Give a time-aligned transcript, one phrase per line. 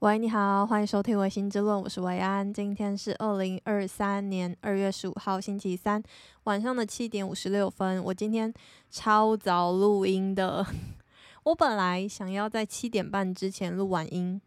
[0.00, 2.54] 喂，你好，欢迎收听《薇心之论》，我是维安。
[2.54, 6.02] 今天是二零二三年二月十五号，星期三
[6.44, 8.02] 晚上的七点五十六分。
[8.04, 8.50] 我今天
[8.88, 10.66] 超早录音的，
[11.44, 14.40] 我本来想要在七点半之前录完音，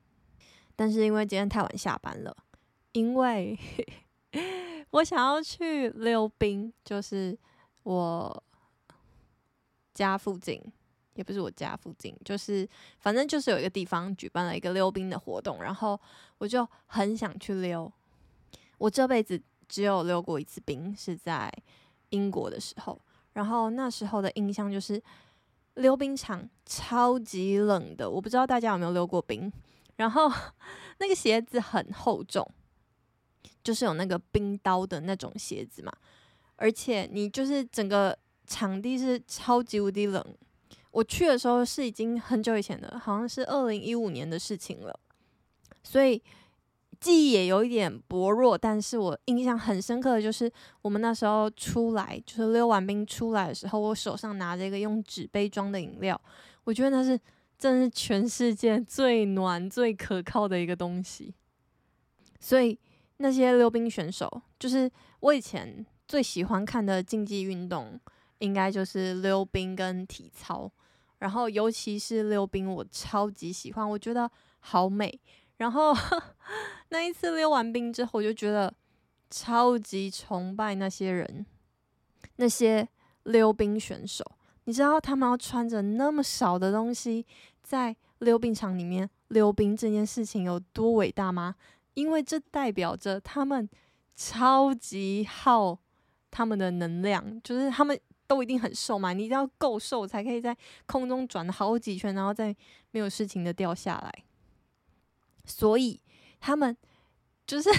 [0.76, 2.36] 但是因为今天太晚下班了，
[2.94, 3.56] 因为
[4.90, 7.38] 我想要去溜冰，就是
[7.84, 8.44] 我
[9.94, 10.60] 家附近。
[11.16, 12.68] 也不是我家附近，就是
[13.00, 16.00] 反正就是有一个地方举办了一个溜冰的活动，然后
[16.40, 17.92] 我就很想去溜。
[18.78, 21.52] 我这辈子只有溜过一次冰，是在
[22.10, 23.00] 英国的时候，
[23.34, 25.02] 然后那时候的印象就是
[25.76, 29.52] 溜冰场超级冷的，我不知道大家有没有溜过冰。
[29.98, 30.32] 然后
[30.98, 32.50] 那个鞋子很厚重，
[33.64, 35.94] 就是有那个冰刀的那种鞋子嘛，
[36.56, 40.24] 而且你就是整个场地是超级无敌冷。
[40.94, 45.00] 我去的时候是已经很久以前的，好像是二零一五年的事情了，
[45.82, 46.22] 所以
[47.00, 48.56] 记忆也有一点薄弱。
[48.56, 50.50] 但是我印象很深刻的就是，
[50.84, 56.20] 我们那时候出来，就是溜完冰出来的时候，我手上拿着一个用纸杯装的饮料，
[56.64, 57.20] 我觉得那是
[57.58, 61.34] 真是全世界最暖、最可靠的一个东西。
[62.40, 62.78] 所以
[63.18, 64.88] 那些溜冰选手，就是
[65.22, 68.00] 我以前最喜欢看的竞技运动，
[68.38, 70.72] 应该就是溜冰跟体操。
[71.24, 74.30] 然后，尤其是溜冰，我超级喜欢，我觉得
[74.60, 75.18] 好美。
[75.56, 75.96] 然后
[76.90, 78.74] 那一次溜完冰之后，我就觉得
[79.30, 81.46] 超级崇拜那些人，
[82.36, 82.86] 那些
[83.24, 84.22] 溜冰选手。
[84.66, 87.26] 你知道他们要穿着那么少的东西
[87.62, 91.56] 在溜冰场里面溜冰这件事情有多伟大吗？
[91.94, 93.70] 因为这代表着他们
[94.14, 95.80] 超级耗
[96.30, 97.98] 他们的能量，就是他们。
[98.34, 102.56] 都一定很瘦嘛，你一定要够瘦才可以在空中转好几圈，然后再
[102.90, 104.12] 没有事情的掉下来。
[105.46, 106.00] 所以
[106.40, 106.76] 他们
[107.46, 107.70] 就是，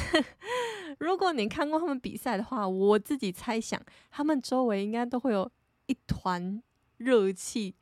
[1.00, 5.50] 如果你看过他们比赛的话，我自己猜想，他们周围应该都会有
[5.86, 6.62] 一团
[6.98, 7.74] 热气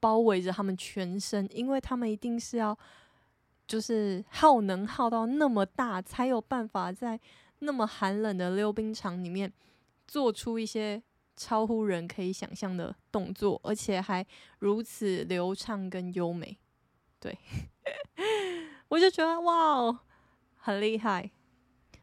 [0.00, 2.74] 包围着他们全身，因为他们一定是要
[3.66, 7.20] 就是耗能耗到那么大，才有办法在
[7.58, 9.52] 那么寒冷的溜冰场里面
[10.06, 11.02] 做出一些。
[11.38, 14.26] 超乎人可以想象的动作，而且还
[14.58, 16.58] 如此流畅跟优美，
[17.20, 17.38] 对，
[18.88, 20.00] 我就觉得哇，
[20.56, 21.30] 很厉害，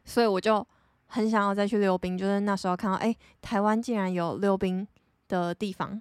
[0.06, 0.66] 所以我就
[1.06, 2.16] 很想要再去溜冰。
[2.16, 4.88] 就是那时候看到，哎、台湾竟然有溜冰
[5.28, 6.00] 的地方，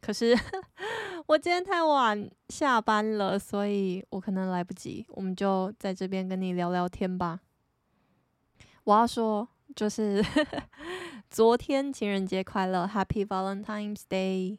[0.00, 0.36] 可是
[1.26, 5.06] 我今天太晚下班了，所以我可能来不及。
[5.10, 7.38] 我们就在这边跟你聊聊天吧。
[8.82, 10.20] 我要说，就是。
[11.32, 14.58] 昨天情人节快乐，Happy Valentine's Day！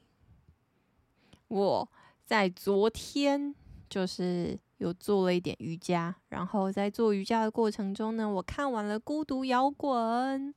[1.47, 1.87] 我
[2.25, 3.53] 在昨天
[3.87, 10.49] 就是有做了一点瑜伽，然后在做瑜伽的过程中呢，我看完了《孤独摇滚》，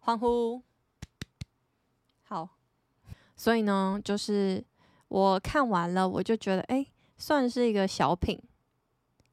[0.00, 0.60] 欢呼！
[2.24, 2.50] 好，
[3.34, 4.62] 所以呢，就是
[5.08, 6.86] 我看完了，我就觉得，哎，
[7.16, 8.38] 算是一个小品。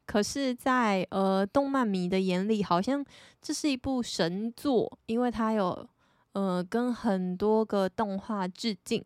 [0.06, 3.04] 可是在，在呃动漫迷的眼里，好像
[3.42, 5.86] 这是一部神作，因为它有。
[6.36, 9.02] 呃，跟很多个动画致敬，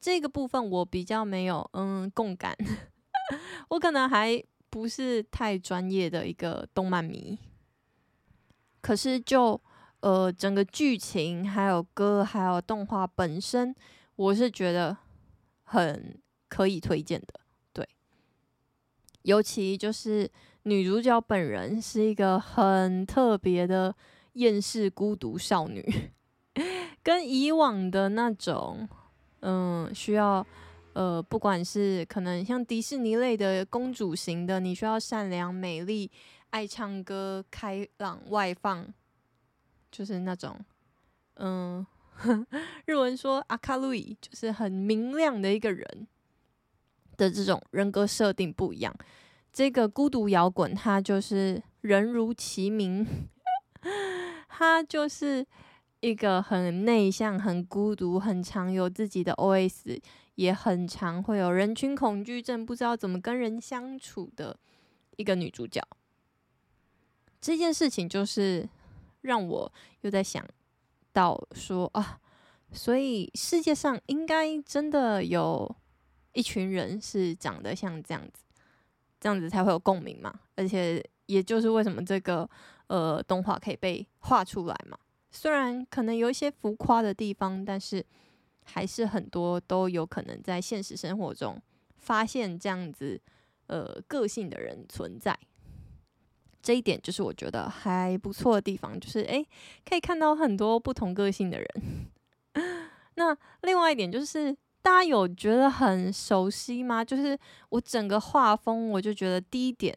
[0.00, 2.56] 这个部分我比较没有嗯共感，
[3.68, 7.38] 我可能还不是太专业的一个动漫迷。
[8.80, 9.60] 可是就
[10.00, 13.74] 呃整个剧情还有歌还有动画本身，
[14.16, 14.96] 我是觉得
[15.64, 16.18] 很
[16.48, 17.40] 可以推荐的。
[17.74, 17.86] 对，
[19.20, 20.30] 尤其就是
[20.62, 23.94] 女主角本人是一个很特别的
[24.32, 26.12] 厌世孤独少女。
[27.02, 28.88] 跟以往的那种，
[29.40, 30.44] 嗯，需要，
[30.92, 36.10] 呃，不管是可能像迪士尼类的公主型的，你需要善良、美丽、
[36.50, 38.92] 爱唱歌、开朗、外放，
[39.90, 40.58] 就是那种，
[41.36, 41.86] 嗯，
[42.84, 46.08] 日文说阿卡路伊，就是很明亮的一个人
[47.16, 48.94] 的这种人格设定不一样。
[49.52, 53.06] 这个孤独摇滚，它就是人如其名，
[54.48, 55.46] 它就是。
[56.00, 60.00] 一个很内向、很孤独、很常有自己的 OS，
[60.34, 64.58] 也很常会有人群恐惧症，不知道怎么跟人相处的
[65.16, 65.82] 一个女主角。
[67.40, 68.68] 这件事情就是
[69.20, 70.42] 让我又在想
[71.12, 72.18] 到说啊，
[72.72, 75.70] 所以世界上应该真的有
[76.32, 78.44] 一群人是长得像这样子，
[79.20, 80.32] 这样子才会有共鸣嘛。
[80.56, 82.48] 而且也就是为什么这个
[82.86, 84.98] 呃动画可以被画出来嘛。
[85.30, 88.04] 虽然可能有一些浮夸的地方，但是
[88.64, 91.60] 还是很多都有可能在现实生活中
[91.98, 93.20] 发现这样子
[93.66, 95.38] 呃个性的人存在。
[96.62, 99.46] 这一点就是我觉得还不错的地方，就是诶，
[99.88, 101.68] 可以看到很多不同个性的人。
[103.14, 107.02] 那另外一点就是，大家有觉得很熟悉吗？
[107.04, 107.38] 就是
[107.70, 109.96] 我整个画风，我就觉得第一点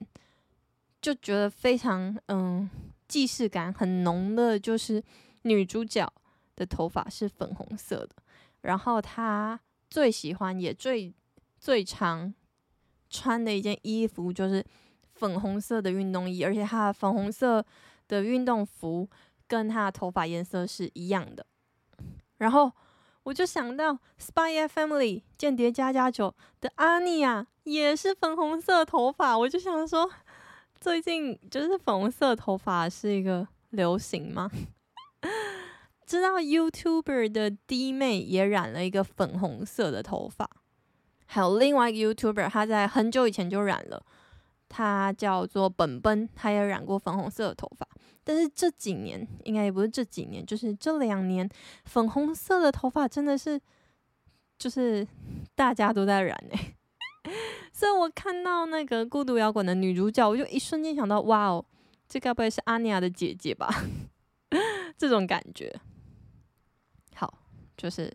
[1.02, 2.70] 就觉得非常嗯，
[3.14, 5.04] 既视感很浓的，就是
[5.44, 6.12] 女主角
[6.56, 8.16] 的头发是粉红色的，
[8.62, 11.14] 然后她最喜欢也最
[11.60, 12.34] 最常
[13.12, 14.66] 穿的一件衣服就是。
[15.16, 17.64] 粉红色的运动衣，而且她的粉红色
[18.08, 19.08] 的运动服
[19.48, 21.46] 跟她的头发颜色是一样的。
[22.38, 22.70] 然后
[23.22, 30.10] 我就想到《Spy Family》间谍家家酒的阿尼亚也是粉红色头发，我就想说，
[30.84, 34.52] 最近就是粉红色头发是一个流行吗？
[36.06, 40.50] 知道 YouTuber 的弟妹也染了一个粉红色的头发，
[41.26, 44.06] 还有另外一个 YouTuber，他在很久以前就染了。
[44.68, 47.88] 他叫做本本，他也染过粉红色的头发，
[48.26, 51.48] 但是这几年应该也不是这几年，就是这两年，
[51.86, 53.58] 粉红色的头发真的是
[54.58, 55.08] 就是
[55.56, 56.76] 大家都在染哎、
[57.72, 61.66] 所以我看到那个孤独摇滚的女主角，我就一瞬间想到，哇哦，
[62.08, 63.70] 这该不会是阿尼亚的姐姐吧？
[64.98, 65.74] 这种感觉。
[67.16, 67.34] 好，
[67.78, 68.12] 就是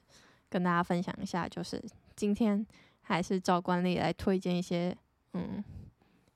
[0.48, 1.82] 跟大家分享一下，就是
[2.16, 2.66] 今天
[3.00, 4.96] 还是照惯例来推荐一些
[5.34, 5.62] 嗯。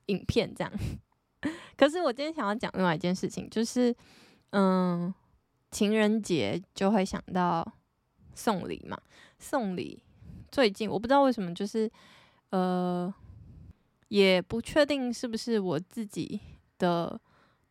[0.07, 0.73] 影片这样，
[1.77, 3.95] 可是我今天想要讲另外一件事情，就是，
[4.49, 5.11] 嗯，
[5.71, 7.65] 情人节就会想到
[8.35, 8.99] 送礼嘛。
[9.39, 10.03] 送礼
[10.51, 11.89] 最近我不知道为什么，就是，
[12.53, 13.11] 呃，
[14.09, 16.39] 也不确定是不是我自己
[16.77, 17.19] 的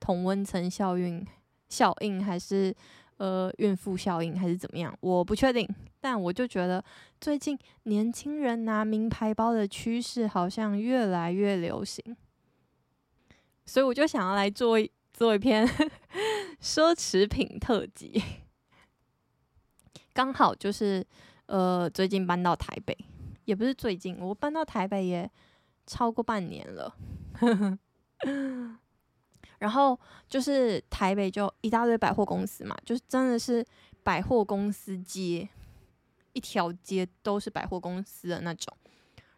[0.00, 1.24] 同温层效应
[1.68, 2.74] 效应，还是
[3.18, 5.68] 呃孕妇效应，还是怎么样，我不确定。
[6.00, 6.84] 但我就觉得
[7.20, 12.16] 最近年轻人拿名牌包的趋势好像越来越流行。
[13.64, 15.64] 所以我就想要来做一做一篇
[16.60, 18.20] 奢侈品特辑，
[20.12, 21.06] 刚好就是
[21.46, 22.96] 呃最近搬到台北，
[23.52, 25.30] 也不是最近，我搬到台北也
[25.86, 26.96] 超过半年了。
[29.58, 33.62] 然后就是台北就一大堆百货公司嘛，就是真的是
[34.02, 35.46] 百货公司街，
[36.32, 38.74] 一条街都是百货公司的那种。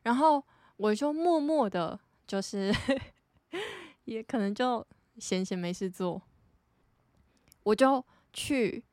[0.04, 0.40] 然后
[0.76, 2.72] 我就默默的，就是。
[4.04, 4.86] 也可能就
[5.18, 6.20] 闲闲没事做，
[7.62, 8.84] 我就去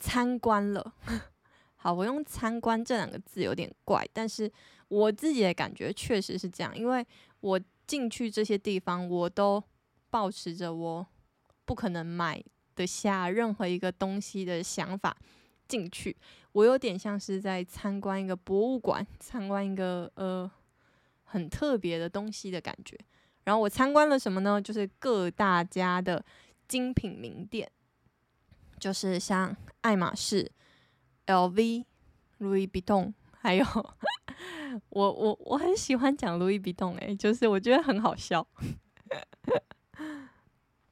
[0.00, 0.94] 参观了。
[1.92, 4.50] 我用“参观”这两个字有点怪，但是
[4.88, 7.06] 我自己的感觉确实是这样，因为
[7.40, 9.62] 我进去这些地方，我都
[10.10, 11.06] 抱持着我
[11.64, 12.42] 不可能买
[12.74, 15.16] 得下任何一个东西的想法
[15.66, 16.16] 进去，
[16.52, 20.50] 我有点像是在参观一个博物馆，参观一个呃
[21.24, 22.98] 很特别的东西的感觉。
[23.44, 24.60] 然后我参观了什么呢？
[24.60, 26.24] 就是各大家的
[26.66, 27.70] 精品名店，
[28.78, 30.50] 就是像爱马仕、
[31.28, 31.84] L V、
[32.40, 33.64] Louis Vuitton，， 还有
[34.88, 38.46] 我我我很喜欢讲 Louis Vuitton，，诶，就是我觉得很好笑。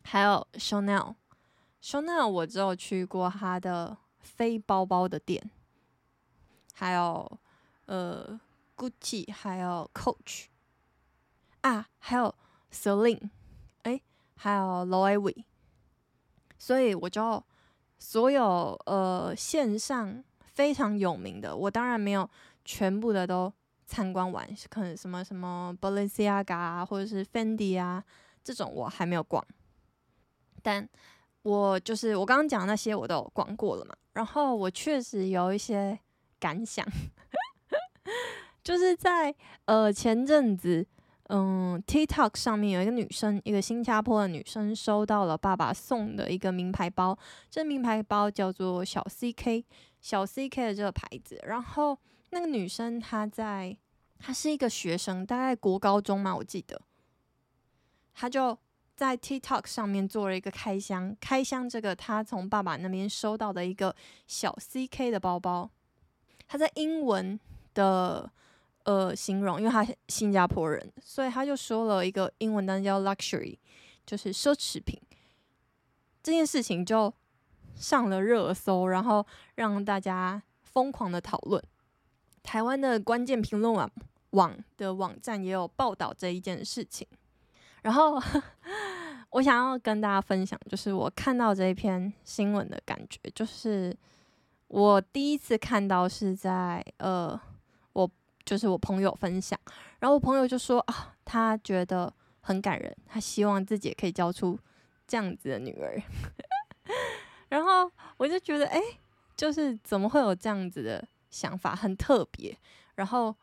[0.05, 5.51] 还有 Chanel，Chanel 我只有去过它的非包包的店，
[6.75, 7.39] 还有
[7.87, 8.39] 呃
[8.77, 10.47] Gucci，还有 Coach
[11.63, 12.35] 啊，还有。
[12.69, 13.31] Celine，
[13.85, 14.03] 哎，
[14.35, 15.45] 还有 Loewe，
[16.59, 17.43] 所以我就
[17.99, 22.29] 所有呃线上非常有名的，我当然没有
[22.65, 23.53] 全部的都
[23.87, 28.03] 参观完，可能什么什么 Balenciaga 啊，或者是 Fendi 啊
[28.45, 29.45] 这种我还没有逛，
[30.63, 30.89] 但
[31.43, 35.99] 我就是我刚刚讲那些我都逛过了嘛，然后我确实有一些
[36.39, 36.87] 感想，
[38.63, 39.35] 就是在
[39.65, 40.87] 呃前阵子。
[41.29, 47.19] 嗯，TikTok 上面有一个女生，一个新加坡的女生，收到了爸爸送的一个名牌包。
[47.51, 49.65] 这名牌包叫做小 CK，
[50.01, 51.37] 小 CK 的这个牌子。
[51.43, 51.99] 然后
[52.31, 53.77] 那个女生她在，
[54.21, 56.81] 她是一个学生，大概国高中嘛，我记得。
[58.15, 58.57] 她就
[58.95, 63.93] 在 TikTok 上面做了一个开箱，开箱这个她从爸爸那边收到的一个
[64.29, 65.69] 小 CK 的包包。
[66.47, 67.41] 她在英文
[67.75, 68.31] 的。
[68.87, 73.59] 呃，形容，因为他新加坡人，所以他就说了一个英文单叫 luxury，
[74.07, 74.97] 就是奢侈品。
[76.23, 77.13] 这件事情就
[77.75, 79.27] 上了热搜，然后
[79.57, 81.61] 让大家疯狂的讨论。
[82.45, 83.91] 台湾的关键评论网
[84.31, 87.05] 网的网站也有报道这一件事情。
[87.83, 88.23] 然后
[89.31, 93.93] 我想要跟大家分享，就是我看到这一篇新闻的感觉，就是
[94.69, 97.41] 我第一次看到是在呃。
[98.47, 99.59] 就是我朋友分享，
[99.99, 102.11] 然后我朋友就说啊，他觉得
[102.41, 104.59] 很感人，他希望自己也可以教出
[105.07, 106.01] 这样子的女儿。
[107.51, 108.81] 然后我就觉得，哎，
[109.37, 112.57] 就是怎么会有这样子的想法，很特别。
[112.95, 113.35] 然后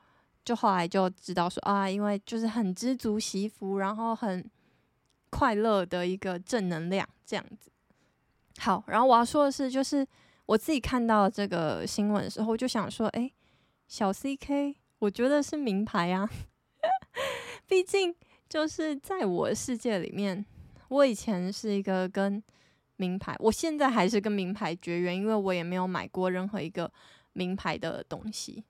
[0.43, 4.49] 就后来就知道说啊，因为就是很知足惜福，然后很
[5.29, 7.69] 快乐的一个正能量这样子。
[8.59, 10.07] 好，然后我要说的是，就是
[10.45, 13.31] 我自己看到这个新闻的时候，我就想说，哎，
[13.87, 16.29] 小 CK，我觉得是名牌啊。
[17.67, 18.15] 毕竟
[18.47, 20.45] 就是在我的世界里面，
[20.87, 22.41] 我以前是一个跟
[22.95, 26.89] 名牌，我现在还是跟名牌绝缘，因为我也没有买过任何一个
[27.33, 28.63] 名牌的东西。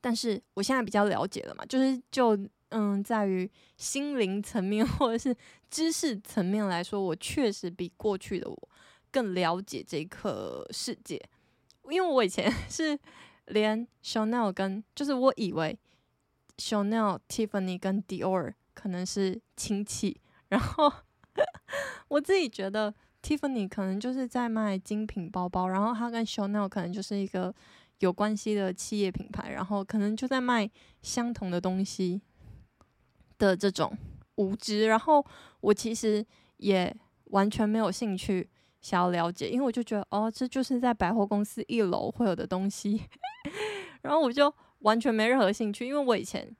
[0.00, 2.38] 但是我现在比较了解了嘛，就是就
[2.70, 5.36] 嗯，在于心灵层面或者是
[5.70, 8.68] 知识层面来说，我确实比过去的我
[9.10, 11.22] 更了解这个世界。
[11.90, 12.98] 因为我以前 是
[13.46, 15.78] 连 Chanel 跟就是我以为
[16.56, 20.92] Chanel、Tiffany 跟 Dior 可能是亲戚，然后
[22.08, 27.54] 我自己觉得 Tiffany 可能就是在卖精品包包，然后它跟 Chanel 可能就是一个。
[28.00, 30.68] 有关系的企业品牌，然后可能就在卖
[31.00, 32.20] 相同的东西
[33.38, 33.96] 的这种
[34.34, 35.24] 无知，然后
[35.60, 36.22] 我其实
[36.56, 36.94] 也
[37.26, 38.50] 完全没有兴趣
[38.84, 43.02] 想要了解，因为我就觉得哦，这就是在百货公司一楼会有的东西，
[44.02, 46.54] 然后我就完全没任何兴趣，因为我以前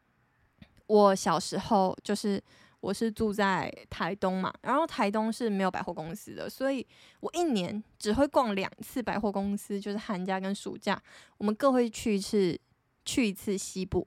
[0.86, 2.42] 我小时候就是。
[2.84, 6.86] 我是住在台东嘛，然后台东是没有百货公司的，所以
[7.20, 11.02] 我一年只会逛两次百货公司，就是寒假跟暑假，
[11.38, 12.60] 我们各会去一次，
[13.06, 14.06] 去一次西部，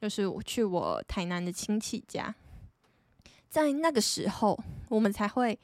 [0.00, 2.34] 就是去我台南的亲戚家，
[3.48, 4.58] 在那个时候
[4.88, 5.56] 我们才会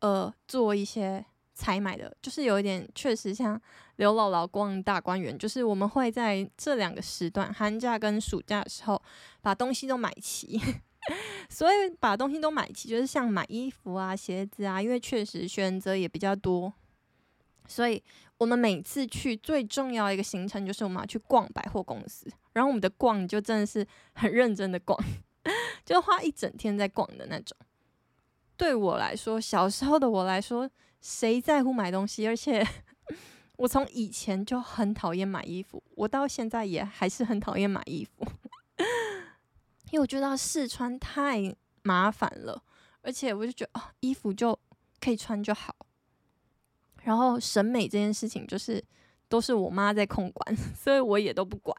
[0.00, 1.24] 呃做一些
[1.58, 3.60] 才买的，就是有一点确实像
[3.96, 9.02] 刘姥姥逛大观园，就是我们会在这两个时段，寒假跟暑假的时候
[9.42, 10.60] 把东西都买齐。
[11.48, 16.72] 所以把东西都买齐，就是像买衣服啊、鞋子啊，因为确实选择也比较多。
[17.66, 18.02] 所以
[18.36, 24.98] 我们每次去最重要一个行程就是我们要去逛百货公司，然后我们的逛就真的是很认真的逛，
[25.84, 27.56] 就花一整天在逛的那种。
[28.56, 30.68] 对我来说，小时候的我来说，
[31.00, 32.26] 谁在乎买东西？
[32.28, 32.66] 而且
[33.56, 38.26] 我从以前就很讨厌买衣服，我到现在也还是很讨厌买衣服。
[39.90, 42.62] 因为我觉得试穿太麻烦了，
[43.02, 44.58] 而且我就觉得哦，衣服就
[45.00, 45.74] 可以穿就好。
[47.02, 48.84] 然后审美这件事情就是
[49.28, 51.74] 都是我妈在控管， 所以我也都不管。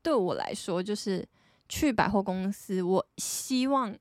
[0.00, 1.28] 对我来说，就是
[1.68, 3.94] 去百货公司，我希望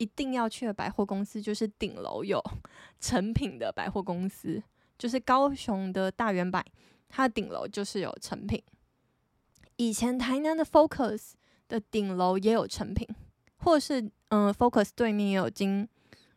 [0.00, 2.42] 一定要去的百货公司就是顶楼有
[3.00, 4.62] 成品的百货公司，
[4.98, 6.64] 就是高雄的大圆百，
[7.08, 8.60] 它顶楼就是有成品。
[9.76, 11.34] 以前台南的 Focus。
[11.70, 13.06] 的顶楼也有成品，
[13.58, 15.88] 或是嗯、，Focus 对面也有金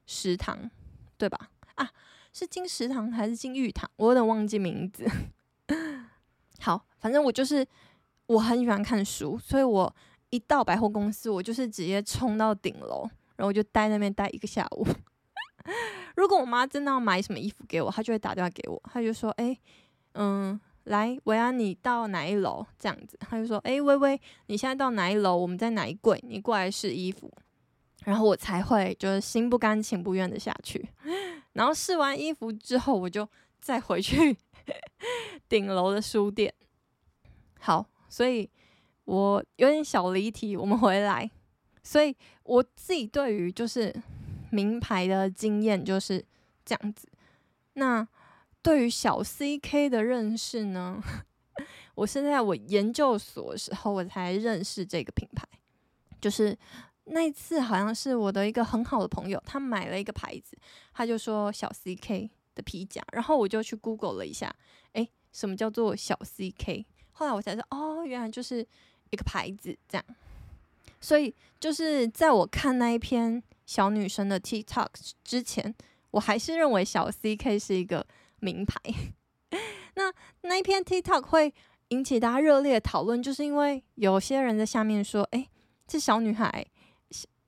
[0.06, 0.70] 食堂，
[1.18, 1.50] 对吧？
[1.74, 1.90] 啊，
[2.32, 3.90] 是金食堂还是金玉堂？
[3.96, 5.04] 我有点忘记名字。
[6.62, 7.66] 好，反正我就是
[8.28, 9.96] 我很喜欢看书，所以我
[10.30, 14.86] 一到百货公司，我就是直接冲到顶楼，然后我就待那边待一个下午。
[16.16, 19.58] 如果我妈真的要买什么衣服给我，她就会打电话给我，她就说：“哎、
[20.14, 22.66] 嗯。”来，维安，你到哪一楼？
[22.78, 25.34] 这样子，她就说：“哎，微微，你现在到哪一楼？
[25.34, 26.22] 我们在哪一柜？
[26.28, 27.32] 你过来试衣服。”
[28.04, 30.90] 然后我才会就是心不甘情不愿的下去。
[31.54, 33.26] 然后试完衣服之后，我就
[33.62, 34.36] 再回去
[35.48, 36.54] 顶楼的书店。
[37.62, 38.50] 好，所以
[39.06, 41.32] 我有点小离题，我们回来。
[41.84, 43.94] 所以我自己对于就是
[44.52, 46.26] 名牌的经验就是
[46.66, 47.08] 这样子。
[47.74, 48.08] 那。
[48.64, 51.04] 对于小 CK 的认识呢，
[51.96, 55.46] 我是在我研究所时候我才认识这个品牌。
[56.22, 56.58] 就是
[57.04, 60.58] 那一次，好像是我的一个很好的朋友，他买了一个牌子，
[60.94, 64.56] 他就说小 CK 的皮夹，然后我就去 Google 了一下，
[64.94, 66.86] 诶，什么叫做小 CK？
[67.12, 68.66] 后来我才知道，哦，原来就是
[69.10, 70.06] 一个牌子这样。
[71.04, 74.88] 所以就是在我看那一篇小女生的 TikTok
[75.24, 75.76] 之前，
[76.10, 78.04] 我还是认为小 CK 是一个。
[78.44, 78.76] 名牌，
[79.96, 81.54] 那那一篇 TikTok 会
[81.88, 85.48] 引起大家热烈讨论，就是因为有些人在下面说：“哎，
[85.88, 86.66] 这小女孩，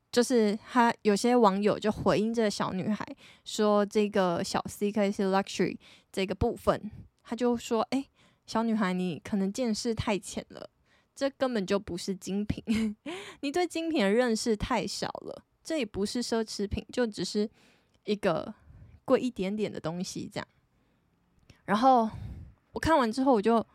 [0.10, 3.06] 就是他有些网友就回应这个小女孩
[3.44, 5.78] 说，这个小 CK 是 luxury
[6.14, 6.90] 这个部分，
[7.22, 8.06] 他就说：哎，
[8.46, 10.70] 小女孩，你可能见识太浅了，
[11.16, 12.96] 这根本就不是精品，
[13.40, 17.50] 你对精品的认识太少了，这也不是奢侈品，就只是
[18.04, 18.54] 一个
[19.06, 20.48] 贵一点点的东西，这样。”
[21.66, 22.10] 然后
[22.74, 23.66] 我看完之后，我就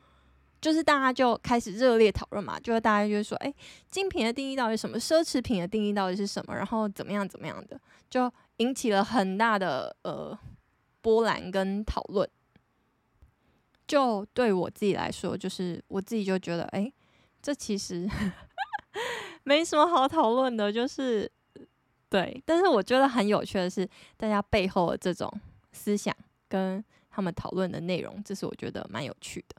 [0.61, 3.52] 就是大家就开始热烈讨论嘛，就是大家就说，哎，
[3.90, 4.99] 精品的定义到底是什么？
[5.00, 6.54] 奢侈品的定义到底是什么？
[6.54, 7.80] 然后怎么样怎么样的，
[8.11, 10.38] 就引起了很大的呃
[11.00, 12.28] 波澜跟讨论。
[13.88, 16.92] 就对我自己来说，就是我自己就觉得，哎，
[17.42, 18.09] 这其实
[19.44, 21.30] 没什么好讨论的，就是
[22.09, 22.42] 对。
[22.44, 25.32] 但是我觉得很有趣的是，大家背后的这种
[25.73, 26.14] 思想
[26.49, 29.56] 跟他们讨论的内容，这是我觉得蛮有趣的。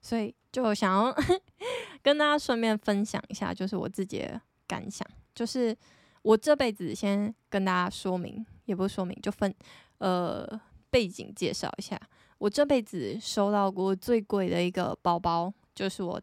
[0.00, 1.14] 所以就想要
[2.02, 5.76] 跟大家顺便分享一下，就是我自己的感想，就是
[6.22, 9.54] 我这辈子先跟大家说明，也不是说明，就分
[9.98, 11.98] 呃背景介绍一下。
[12.38, 16.20] 我这辈子收到过最贵的一个包包，就是我，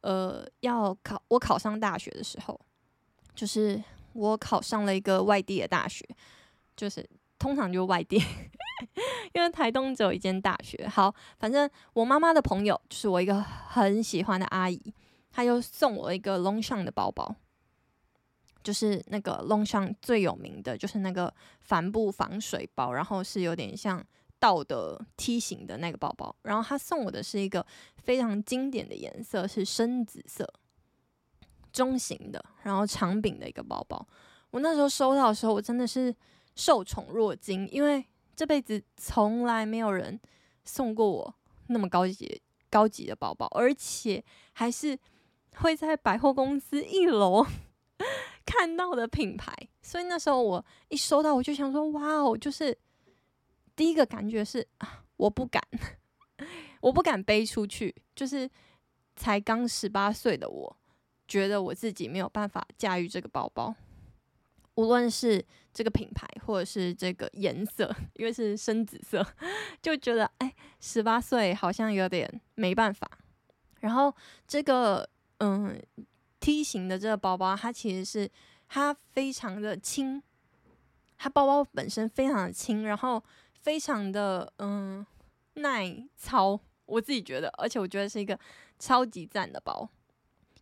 [0.00, 2.58] 呃，要考我考上大学的时候，
[3.34, 6.04] 就是我考上了一个外地的大学，
[6.76, 8.16] 就是通常就外地，
[9.34, 10.88] 因为台东只有一间大学。
[10.88, 14.80] 好，反正我妈妈的朋友就是我一个很喜欢的阿姨，
[15.30, 17.34] 她就送我一个 Longchamp 的包包，
[18.62, 24.04] 就是那个 Longchamp 最有名的就是那个帆布防水包，然后是有点像。
[24.40, 27.64] 倒的梯形的那个包包，然后他送我的是一个
[27.98, 30.50] 非常经典的颜色，是深紫色，
[31.70, 34.04] 中型的，然后长柄的一个包包。
[34.50, 36.12] 我那时候收到的时候，我真的是
[36.56, 38.02] 受宠若惊，因为
[38.34, 40.18] 这辈子从来没有人
[40.64, 41.34] 送过我
[41.66, 44.98] 那么高级高级的包包，而且还是
[45.56, 47.46] 会在百货公司一楼
[48.46, 49.54] 看到的品牌。
[49.82, 52.76] 所以那时候我一收到，我就想说：“哇哦！”就是。
[53.80, 54.68] 第一个感觉是，
[55.16, 55.62] 我不敢，
[56.82, 57.94] 我不敢背出去。
[58.14, 58.46] 就是
[59.16, 60.76] 才刚十八岁的我，
[61.26, 63.74] 觉得我自己没有办法驾驭这个包包，
[64.74, 69.26] 无论是这个品牌或者是这个颜色，因为是深紫色，
[69.80, 73.10] 就觉得哎，十八岁好像有点没办法。
[73.80, 74.14] 然后
[74.46, 75.08] 这个
[75.38, 75.74] 嗯
[76.38, 78.30] 梯形的这个包包，它其实是
[78.68, 80.22] 它非常的轻，
[81.16, 83.24] 它包包本身非常的轻，然后。
[83.60, 85.04] 非常的嗯
[85.54, 88.38] 耐操，我自己觉得，而且我觉得是一个
[88.78, 89.88] 超级赞的包。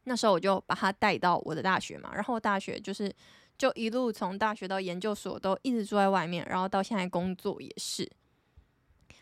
[0.04, 3.14] 那时候我就把它带到我的大学嘛，然后大学就是
[3.56, 8.10] 就一路从大学到研究所都一直住在外面，然后到现在工作也是。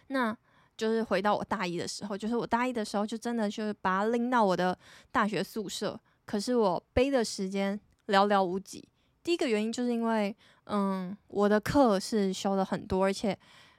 [0.07, 0.37] 那
[0.77, 4.79] 就是回到我大一的时候，就是我大一的时候就真的就是把它拎到我的
[5.11, 8.89] 大学宿舍，可是我背的时间寥寥无几。
[9.23, 10.35] 第一个原因就是因为
[10.67, 13.37] 嗯我的课是修了很多，而且。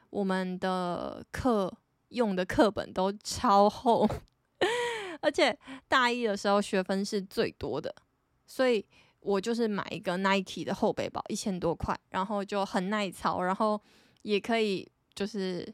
[0.09, 1.71] 我们的课
[2.09, 4.07] 用的课本都超厚，
[5.21, 7.93] 而且大一的时候学分是最多的，
[8.45, 8.85] 所以
[9.19, 13.81] 我就是买一个 Nike 的厚背包，一千多块，然后就很耐操，然后
[14.21, 15.67] 也可以就是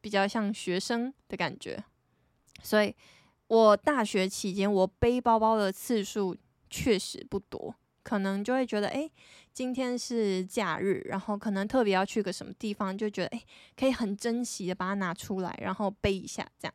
[0.00, 1.82] 比较像学生的感觉。
[2.62, 2.94] 所以
[3.46, 6.36] 我大学期间我背包包的次数
[6.68, 7.74] 确实不多。
[8.08, 9.06] 可能就会觉得，哎，
[9.52, 13.44] 今天是假日，然后可能特别要去个什么地方，就觉得，哎，
[13.76, 16.74] 可以很珍惜的把它拿出来，然后背一下，这样。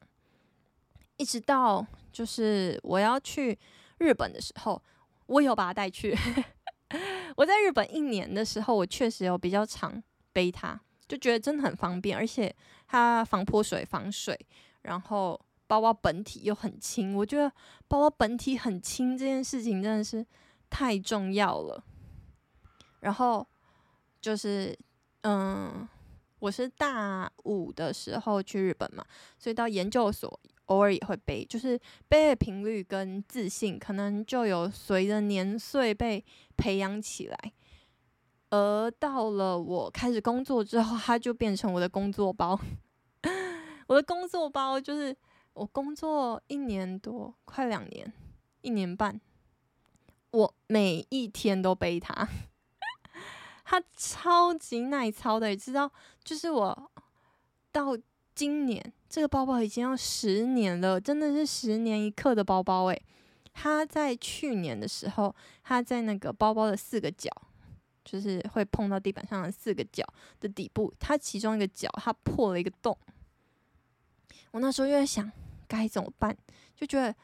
[1.17, 3.57] 一直到就是我要去
[3.97, 4.79] 日本的时候，
[5.25, 6.15] 我有把它带去。
[7.35, 14.39] 我在日本一年的时候，我确实有比较常背它，就觉得真的很方便，而且它防泼水、防水，
[14.83, 17.17] 然后包包本体又很轻。
[17.17, 17.51] 我觉得
[17.87, 20.23] 包包本体很轻这件事情真的是。
[20.73, 21.83] 太重要了，
[23.01, 23.47] 然后
[24.19, 24.75] 就是，
[25.21, 25.87] 嗯，
[26.39, 29.05] 我是大五的时候去日本嘛，
[29.37, 36.25] 所以到研究所偶尔也会背，就是背的频率跟自信可能就有随着年岁被
[36.57, 37.37] 培养起来，
[38.49, 42.59] 而到了我开始工作之后，它就变成我的工作包。
[43.85, 45.15] 我的工作包就是
[45.53, 48.11] 我工作一年多，快两年，
[48.61, 49.21] 一年半。
[50.33, 52.27] 我每一天都背它，
[53.63, 55.91] 它超级耐操的，你知道？
[56.23, 56.91] 就是我
[57.71, 57.95] 到
[58.33, 62.99] 今年这个包包已经要十年了，真的是十年一刻的包包诶，
[63.53, 67.29] 它在去年的时候，它在那个包包的四个角，
[68.03, 70.03] 就是会碰到地板上的四个角
[70.39, 72.97] 的底部，它其中一个角它破了一个洞。
[74.49, 75.31] 我那时候就在想
[75.67, 76.35] 该怎么办，
[76.75, 77.15] 就觉得。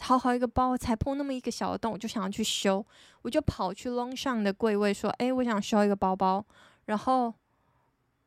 [0.00, 2.84] 好好一个包，才破那么一个小洞，我就想要去修，
[3.22, 6.44] 我就跑去 Long 尚的柜位说：“诶，我想修一个包包，
[6.86, 7.34] 然后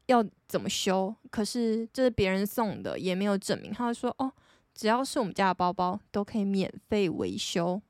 [0.07, 1.15] 要怎么修？
[1.29, 4.31] 可是这是别人送的，也没有证明。”他就说：“哦，
[4.73, 7.81] 只要是我们家的包包，都可以免费维修，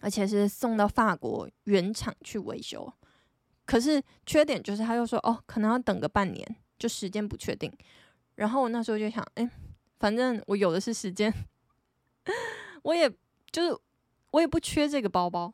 [0.00, 2.92] 而且是送到法国原厂去维修。
[3.64, 7.72] 可是缺点就是，他又说：哦，可能要等个半年，就时间不确定。
[8.36, 9.48] 然后我那时候就想，诶，
[9.98, 11.32] 反正我有的是时间，
[12.86, 13.10] 我也
[13.50, 13.76] 就是
[14.30, 15.52] 我也不缺这个包包，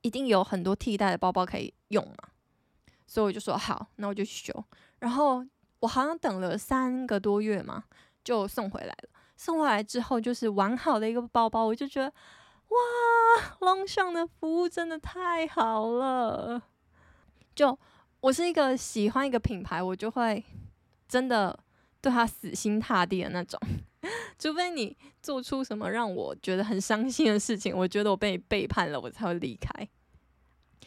[0.00, 2.30] 一定有很多替代的包包可以用嘛，
[3.06, 4.64] 所以我就说好，那我就去修。
[5.00, 5.44] 然后
[5.80, 7.84] 我好像等了三个多月嘛，
[8.24, 9.10] 就送回来了。
[9.36, 12.06] 送回来之后就是完好的一个包包，我就觉得
[12.68, 12.76] 哇
[13.60, 16.62] ，Longchamp 的服务真的太好了。
[17.54, 17.78] 就
[18.20, 20.42] 我是一个喜欢一个品牌，我就会
[21.06, 21.58] 真的
[22.00, 23.60] 对他死心塌地的那种，
[24.38, 29.88] 除非你做出什么让我觉得很伤心的事情，我觉得我被你背叛了，我才会离开。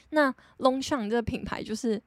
[0.10, 2.01] 那 Longchamp 这个品牌就是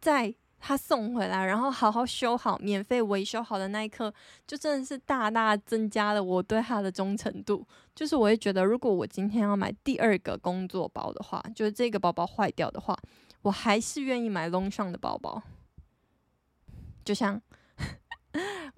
[0.00, 0.34] 在。
[0.60, 4.12] 他送回来，然后好好修好，免费维修好的那一刻，
[4.44, 7.64] 就真的是大大增加了我对他的忠诚度。
[7.94, 12.98] 就是我会觉得，如果我今天要买第二个工作包的话，就是这个包包坏掉的话，
[13.42, 15.40] 我还是愿意买 Longchamp 的包包。
[17.04, 17.40] 就像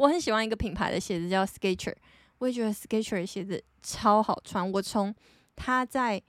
[0.01, 1.95] 我很喜欢一个品牌的鞋子叫 Skechers，
[2.39, 4.73] 我也觉得 Skechers 鞋子超好穿。
[4.73, 5.15] 我从
[5.55, 6.23] 它在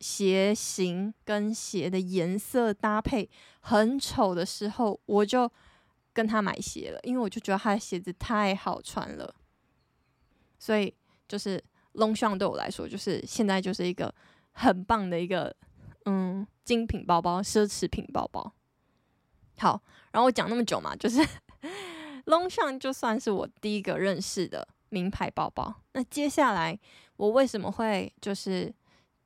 [0.00, 3.28] 鞋型跟鞋的颜色搭配
[3.60, 5.50] 很丑的时候，我就
[6.14, 9.34] 跟他买鞋了，因为我就觉得他的鞋子太好穿了。
[10.58, 10.94] 所以
[11.28, 11.62] 就是
[11.92, 14.12] Longchamp 对我来说，就是现在就是一个
[14.52, 15.54] 很棒的一个
[16.06, 18.50] 嗯精品包包、奢侈品包包。
[19.58, 21.20] 好，然后我讲那么久嘛，就是
[22.24, 25.82] 龙象就算是我第一个认识的名牌包包。
[25.92, 26.78] 那接下来
[27.16, 28.74] 我为什么会就是？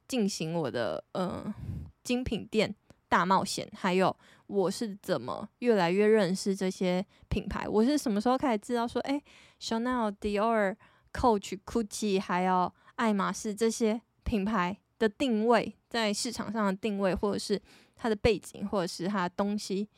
[0.09, 1.55] 进行我的呃
[2.03, 2.75] 精品店
[3.11, 7.69] 大冒险，还有我是怎么越来越认识这些品牌？
[7.69, 9.23] 我是什么时候开始知道说，哎
[9.61, 10.75] ，Chanel、Dior、
[11.13, 17.61] Coach、Gucci，还有爱马仕这些品牌的定位，在市场上的定位，或者是
[17.95, 19.91] 它的背景，或者是它的东西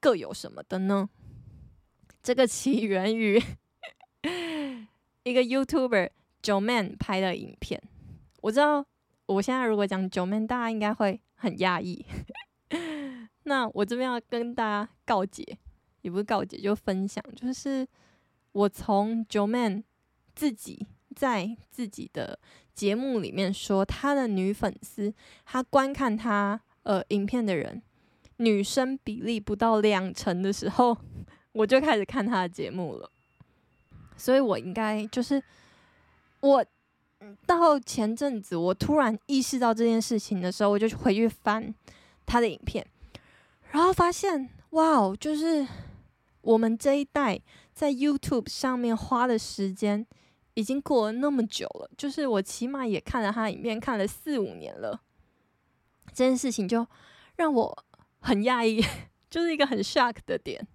[0.00, 1.08] 各有什么的呢？
[2.22, 3.42] 这个起源于
[5.24, 6.10] 一个 YouTuber
[6.42, 7.82] Joeman 拍的影片，
[8.40, 8.86] 我知道。
[9.26, 12.04] 我现在如果讲 Joeman，大家应该会很讶异。
[13.44, 15.56] 那我这边要跟大家告解，
[16.02, 17.86] 也不是告解，就分享，就是
[18.50, 19.84] 我从 Joeman
[20.34, 22.38] 自己在自己的
[22.74, 25.14] 节目里面说，他的女粉丝，
[25.46, 27.80] 他观看他呃影片的人，
[28.36, 30.98] 女生比例不到两成的时候，
[31.52, 33.10] 我就开始看他的节目了。
[34.16, 35.42] 所以我应该就是
[36.40, 36.64] 我。
[37.46, 41.72] 到前阵子，我突然意识到这件事情的时候，我就回去翻
[42.26, 42.84] 他的影片，
[43.70, 45.64] 然后发现，哇哦，就是
[46.40, 47.40] 我们这一代
[47.72, 50.04] 在 YouTube 上面花的时间
[50.54, 55.00] 已经过了那么久了，就是我起码也看了他影片，看了四五年了。
[56.08, 56.84] 这件事情就
[57.36, 57.84] 让我
[58.18, 58.84] 很讶异，
[59.30, 60.66] 就是一个很 shock 的点。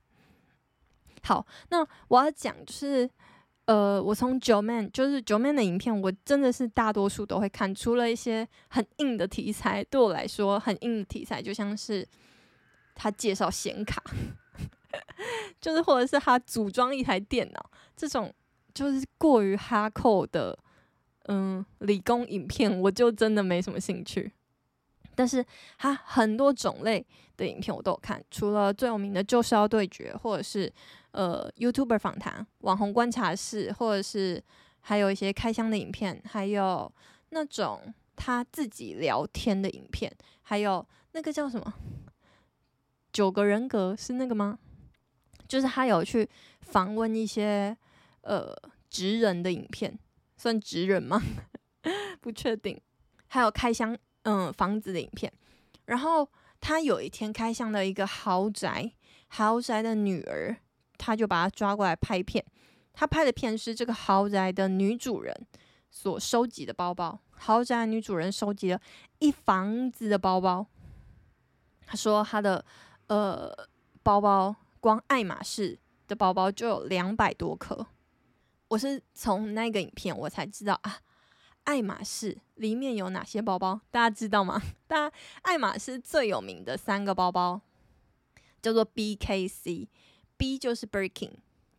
[1.23, 3.09] 好，那我要讲就是。
[3.67, 12.07] 呃，我从九 man 就是九 man 的影片，我真的是大多数都会看，除了一些很硬的题材，对我来说很硬的题材，就像是
[12.95, 14.01] 他介绍显卡，
[15.59, 18.33] 就是或者是他组装一台电脑这种，
[18.73, 20.57] 就是过于 hardcore 的，
[21.25, 24.31] 嗯，理工影片，我就真的没什么兴趣。
[25.17, 25.43] 但是
[25.77, 30.71] 他很多种类的影片我都有看，除了最有名的就是要对决，或者是。
[31.11, 34.43] 呃，YouTuber 访谈、网红观察室，或者是
[34.81, 36.93] 还有一些开箱的影片，还有
[37.29, 41.73] 那种他自己聊天的影片，还有那个叫什么
[43.11, 44.59] “九个人格”是那个吗？
[45.47, 46.29] 就是他有去
[46.61, 47.75] 访问一些
[48.21, 48.55] 呃
[48.87, 49.97] 职人的影片，
[50.35, 51.19] 算职人吗？
[52.21, 52.79] 不确定。
[53.25, 53.97] 还有开箱
[54.29, 55.31] 嗯、房子的影片，
[55.85, 58.91] 然后他有一天开箱了一个豪宅，
[59.27, 60.57] 豪宅的女儿。
[60.99, 62.43] 他就把他抓过来拍片，
[62.91, 65.31] 他拍的片是这个豪宅的女主人
[65.91, 67.19] 所收集的包包。
[67.29, 68.81] 豪宅女主人收集了
[69.19, 70.65] 一房子的包包。
[71.85, 72.65] 他说他的
[73.09, 73.55] 呃
[74.01, 77.85] 包包，光爱马仕的包包就有两百多颗。
[78.69, 80.97] 我是从那个影片我才知道啊，
[81.67, 84.61] 爱马仕里面有哪些包包，大家知道吗？
[84.87, 87.59] 大家爱马仕最有名的三个包包
[88.61, 89.89] 叫做 BKC。
[90.37, 91.31] B 就是 Birkin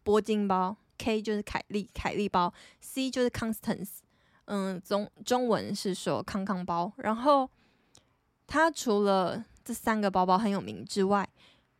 [0.05, 4.01] 铂金包，K 就是凯利凯利包，C 就是 Constance，
[4.45, 6.93] 嗯，中中文是说康康包。
[6.97, 7.49] 然后
[8.47, 11.27] 它除了这三个包包很有名之外，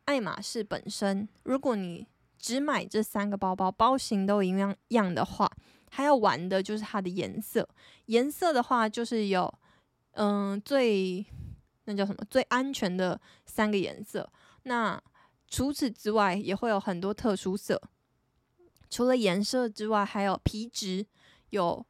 [0.05, 2.07] 爱马仕本身，如果你
[2.39, 5.51] 只买这三个包包，包型都一样样的话，
[5.89, 7.67] 还要玩的就是它的颜色。
[8.05, 9.53] 颜色的话，就是有
[10.11, 11.25] 嗯最
[11.85, 14.31] 那叫什么最安全的三个颜色。
[14.63, 15.01] 那
[15.47, 17.81] 除此之外，也会有很多特殊色，
[18.89, 21.05] 除了颜色之外，还有皮质，
[21.49, 21.85] 有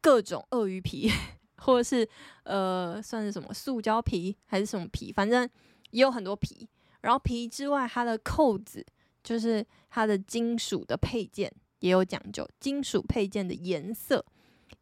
[0.00, 1.10] 各种鳄鱼皮，
[1.58, 2.08] 或者是
[2.42, 5.48] 呃，算是什么塑胶皮还是什么皮，反正
[5.90, 6.68] 也有很多皮。
[7.02, 8.84] 然后皮之外，它的扣子
[9.22, 14.24] 就是它的金属的配件也有讲究，金属配件的颜色，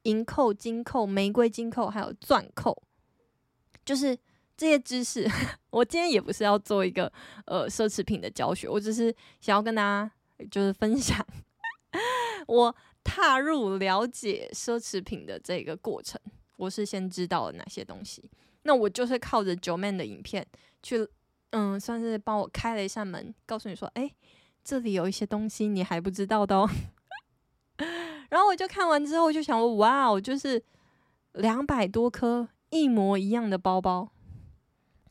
[0.02, 2.80] 银扣、金扣、玫瑰金扣，还有钻扣，
[3.84, 4.16] 就是
[4.56, 5.28] 这些知识。
[5.70, 7.12] 我今天也不是要做一个
[7.46, 10.10] 呃奢侈品的教学，我只是想要跟大家
[10.50, 11.26] 就是分享
[12.46, 16.20] 我踏入了解奢侈品的这个过程，
[16.56, 18.30] 我是先知道了哪些东西。
[18.62, 20.46] 那我就是靠着 Joeman 的影片
[20.82, 21.08] 去。
[21.52, 24.14] 嗯，算是帮我开了一扇门，告诉你说，哎，
[24.68, 26.68] 这里有一些东西你还不知道的哦。
[28.28, 30.62] 然后我就看完之后，我就想说，哇哦，就是
[31.32, 34.10] 两百多颗一模一样的包包，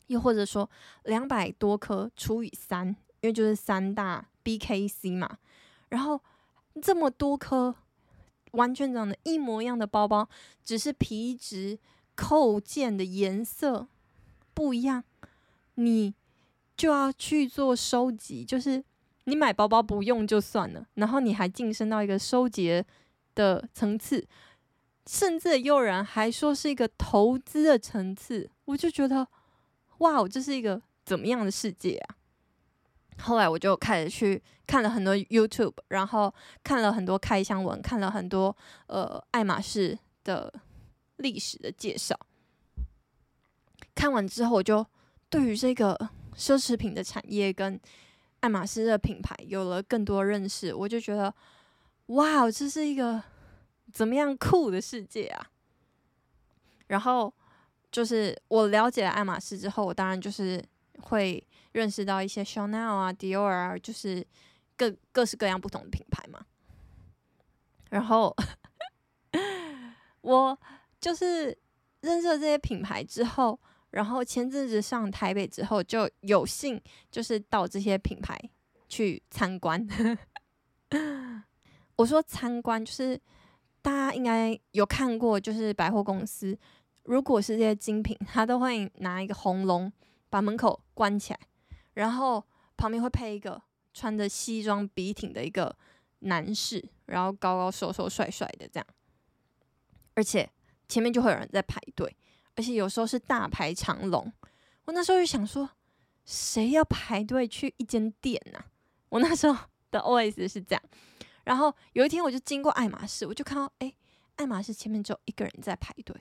[0.06, 0.70] 又或者说
[1.02, 2.86] 两百多颗除以三，
[3.20, 5.38] 因为就是三大 BKC 嘛。
[5.88, 6.20] 然后
[6.80, 7.74] 这么多颗
[8.52, 10.28] 完全长得一模一样的包包，
[10.62, 11.80] 只是皮质
[12.14, 13.88] 扣件的颜色
[14.54, 15.02] 不一样，
[15.74, 16.14] 你。
[16.76, 18.84] 就要去做收集，就是
[19.28, 22.82] 你买包包不用就算了，然后你还晋升到一个收集
[23.34, 24.26] 的层次，
[25.06, 29.28] 甚至有人还说是一个投资的层次，我就觉得
[29.98, 32.16] 哇，这是一个怎么样的世界啊？
[33.20, 40.52] 后来我就开始去看了很多 YouTube，然后看了很多开箱文，看了很多呃爱马仕的
[41.16, 42.18] 历史的介绍，
[43.94, 44.86] 看完之后我就
[45.28, 46.10] 对于这个。
[46.38, 47.80] 奢侈品的产业跟
[48.40, 51.34] 爱马仕的品牌有了更多认识，我就觉得，
[52.06, 53.22] 哇，这是一个
[53.92, 55.50] 怎么样酷的世界啊！
[56.86, 57.32] 然后
[57.90, 60.64] 就是我了解了爱马仕之后，我当然就是
[61.02, 64.24] 会认识到一些 Chanel 啊、Dior 啊，就是
[64.76, 66.44] 各各式各样不同的品牌嘛。
[67.90, 68.34] 然后
[70.22, 70.58] 我
[71.00, 71.58] 就是
[72.02, 73.58] 认识了这些品牌之后。
[73.90, 78.38] 然后前阵子上台北之后，就有幸就是到这些品牌
[78.88, 79.86] 去参观。
[81.96, 83.20] 我说参观，就是
[83.82, 86.56] 大家应该有看过，就是百货公司，
[87.04, 89.92] 如果是这些精品，他都会拿一个红龙
[90.28, 91.40] 把门口关起来，
[91.94, 92.44] 然后
[92.76, 93.60] 旁边会配一个
[93.94, 95.74] 穿着西装笔挺的一个
[96.20, 98.86] 男士，然后高高瘦瘦帅帅的这样，
[100.14, 100.48] 而且
[100.86, 102.14] 前面就会有人在排队。
[102.58, 104.32] 而且有时候是大排长龙，
[104.84, 105.70] 我那时候就想说，
[106.24, 108.58] 谁要排队去一间店呢？
[109.10, 109.56] 我那时候
[109.92, 110.82] 的 OS 是这样。
[111.44, 113.94] 然后有一天我就经过爱马仕，我就看到，哎，
[114.34, 116.16] 爱马仕前面只有一个人在排队。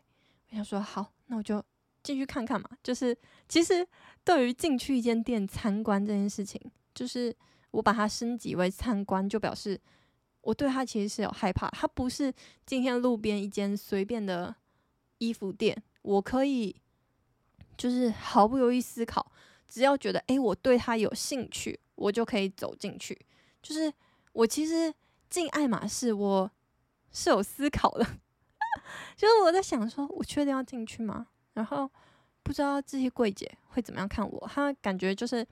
[0.52, 1.62] 我想说，好，那我就
[2.04, 2.69] 进去看看嘛。
[2.84, 3.17] 就是
[3.50, 3.86] 其实
[4.23, 6.62] 对于进去一间店参观这件事情，
[6.93, 7.36] 就是
[7.71, 9.82] 我把它升级为参观，就表示
[10.41, 11.67] 我对它其实是有害怕。
[11.71, 12.32] 它不是
[12.63, 14.56] 今天路边一间随便的
[15.17, 15.76] 衣服店。
[16.08, 16.74] 我可以，
[17.76, 19.30] 就是毫不犹豫思考，
[19.67, 23.20] 只要觉得诶，我对他有兴趣，我就可以走进去。
[23.62, 23.91] 就是
[24.32, 24.93] 我其实
[25.30, 26.50] 进爱马仕，我
[27.12, 28.06] 是有思考的，
[29.17, 31.28] 就是我在想说，我确定要进去吗？
[31.56, 31.91] 然后
[32.41, 35.46] 不知道这些柜姐会怎么样看我，他感觉就是，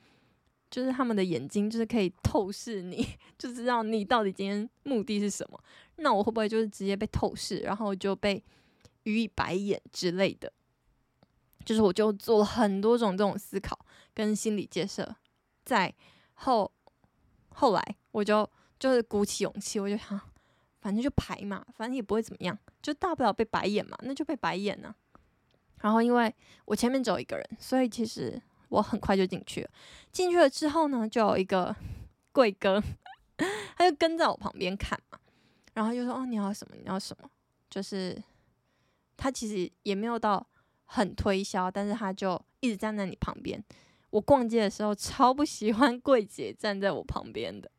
[0.72, 3.06] 就是他们的眼睛就是可以透视你，
[3.38, 5.60] 就知道你到底今天目的是什么。
[5.98, 8.42] 那我会不会就是直接被透视，然后就被？
[9.06, 10.52] 予以白眼之类的，
[11.64, 13.80] 就是我就做了很多种这种思考
[14.14, 15.16] 跟心理建设，
[15.64, 15.92] 在
[16.36, 16.72] 后
[17.50, 20.20] 后来我就就是鼓起勇气，我就想，
[20.82, 24.94] 反正就排嘛，反正也不会怎么样，就大不了被白眼嘛，那就被白眼呢。
[25.82, 26.34] 然后因为
[26.66, 29.70] 我前面只有一个人，所以其实我很快就进去了。
[30.12, 31.76] 进去了之后呢，就有一个
[32.34, 32.82] 柜哥，
[33.78, 35.20] 他就跟在我旁边看嘛，
[35.74, 36.76] 然后就说：“哦，你要什么？
[36.76, 37.30] 你要什么？”
[37.70, 38.22] 就是。
[39.18, 40.46] 他其实也没有到
[40.86, 43.64] 很推销，但是他就一直站在你旁边。
[44.12, 47.70] 我逛街的时候超不喜欢 柜姐站在我旁边的，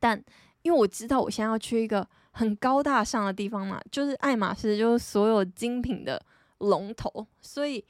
[0.00, 0.22] 但
[0.62, 6.24] 因为我知道我现在要去一个很高大上的地方嘛，就是爱马仕，就是所有精品的
[6.58, 7.84] 龙头，所以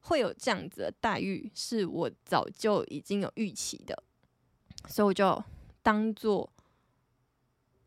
[0.00, 4.02] 会有这样子的待遇，是我早就已经有预期的，
[4.88, 5.44] 所以我就
[5.82, 6.52] 当做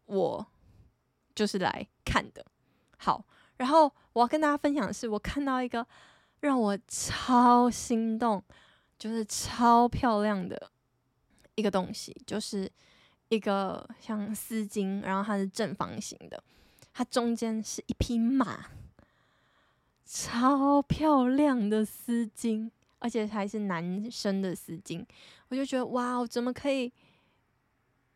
[0.05, 0.47] 我
[1.33, 2.45] 就是来看的，
[2.97, 3.25] 好。
[3.57, 5.85] 然后我要跟大家分享的是，我看到一个
[6.41, 8.43] 让我超心动，
[8.97, 10.71] 就是超漂亮的
[11.55, 12.69] 一个东西，就是
[13.29, 16.43] 一个像丝巾，然后它是正方形的，
[16.93, 18.65] 它中间是一匹马，
[20.05, 25.05] 超漂亮的丝巾，而且还是男生的丝巾，
[25.47, 26.91] 我就觉得哇，我怎么可以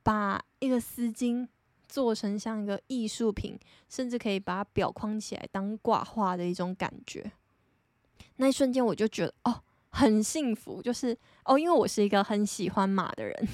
[0.03, 1.47] 把一个丝巾
[1.89, 7.31] 做成像一个艺术品，甚至可以把它裱框起来当挂画的一种感觉。
[8.35, 13.47] 那一瞬间我就觉得哦，很幸福，就是哦，因为我是一个很喜欢马的人，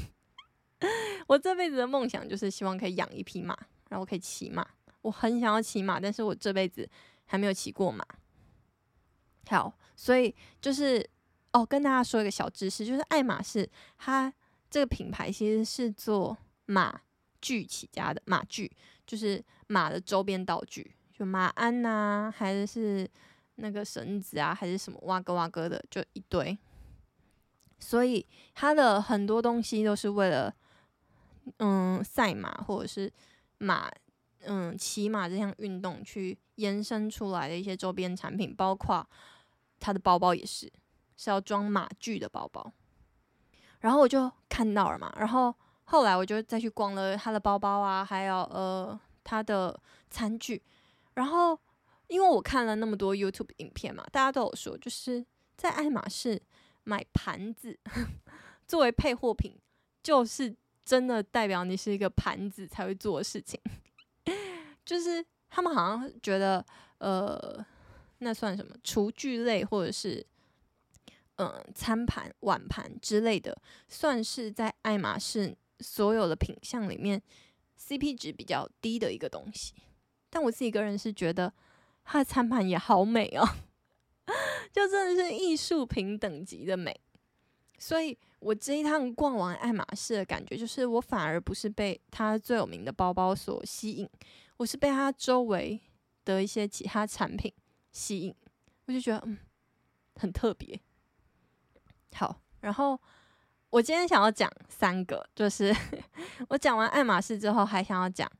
[1.27, 3.57] 我这辈子的梦想就是希望可以养一匹马，
[3.89, 4.67] 然后可以骑马。
[5.01, 6.87] 我很想要骑马，但是我这辈子
[7.25, 8.05] 还没有骑过马。
[9.47, 11.07] 好，所以就是
[11.53, 14.33] 哦，跟大家说一个小知识，就是爱马仕它
[14.69, 17.01] 这个品牌其实是做马
[17.45, 18.71] 具起家的，马具
[19.05, 23.07] 就是马的周边道具，就马鞍呐、还是
[23.55, 26.57] 那个绳子啊，还是什么哇哥哇哥的，就一堆。
[27.79, 30.53] 所以它的很多东西都是为了
[31.57, 33.11] 嗯赛马或者是
[33.59, 33.91] 马。
[34.47, 39.03] 嗯，骑马这项运动去延伸出来的一些周边产品，包括
[39.79, 40.71] 他的包包也是，
[41.17, 42.71] 是要装马具的包包。
[43.79, 45.51] 然后我就看到了嘛，然后
[45.85, 50.61] 后来我就再去逛了他的包包啊，还有呃他的餐具。
[51.13, 51.57] 然后
[52.07, 56.41] 因为我看了那么多 YouTube 影片嘛，大家都有说，就是在爱马仕
[56.83, 57.79] 买盘子
[58.67, 59.57] 作为配货品，
[60.03, 63.59] 就是真的代表你是一个盘子才会做的事情。
[64.83, 66.63] 就是他们好像觉得，
[66.97, 67.65] 呃，
[68.19, 70.25] 那算什么厨具类或者是，
[71.37, 77.21] 嗯、餐盘、碗盘之类的，算是在爱马仕所有的品相里面
[77.79, 79.73] CP 值比较低的一个东西。
[80.29, 81.53] 但我自己个人是觉得，
[82.03, 83.47] 它的餐盘也好美哦，
[84.73, 86.99] 就真的是艺术品等级的美。
[87.77, 94.09] 所以我这一趟逛完爱马仕的感觉，就是我反而不是被它最有名的包包所吸引。
[94.57, 95.79] 我是被它周围
[96.23, 97.51] 的一些其他产品
[97.91, 98.35] 吸引，
[98.85, 99.37] 我就觉得嗯
[100.15, 100.79] 很特别。
[102.13, 102.97] 好，然后
[103.75, 105.75] 我今天想要讲三个，就是
[106.47, 108.31] 我讲完爱马仕之后，还想要讲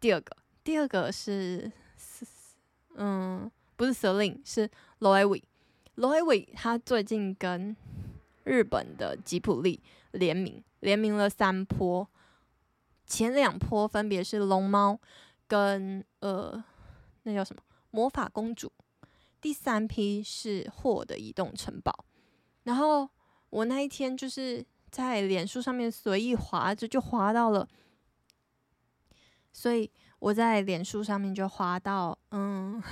[0.00, 0.34] 第二个。
[0.64, 1.70] 第二个是
[2.94, 5.42] 嗯，不是 Celine，是 Loewe。
[5.96, 7.76] Loewe 他最近跟
[8.44, 9.78] 日本的吉普力
[10.12, 12.08] 联名，联名了三波。
[13.04, 14.98] 前两波分别是龙猫
[15.46, 16.64] 跟呃，
[17.24, 18.72] 那叫什么魔法公主，
[19.42, 22.06] 第三批是霍的移动城堡。
[22.62, 23.06] 然后
[23.52, 27.68] 我那一天就是在脸书上面随意滑着就滑到了，
[29.52, 32.82] 所以我在脸书上面就滑到嗯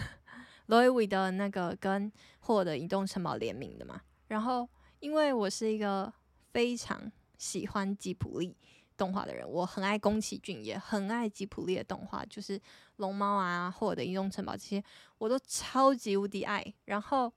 [0.68, 4.02] ，Loewe 的那个跟霍尔的移动城堡联名的嘛。
[4.28, 4.68] 然后
[4.98, 6.12] 因为我是一个
[6.52, 8.54] 非常喜欢吉普力。
[8.96, 12.60] 动画的人，我很爱宫崎骏，也很爱吉普力的动画，就是
[12.96, 14.84] 龙猫啊，或者的移动城堡这些，
[15.16, 16.62] 我都超级无敌爱。
[16.84, 17.32] 然后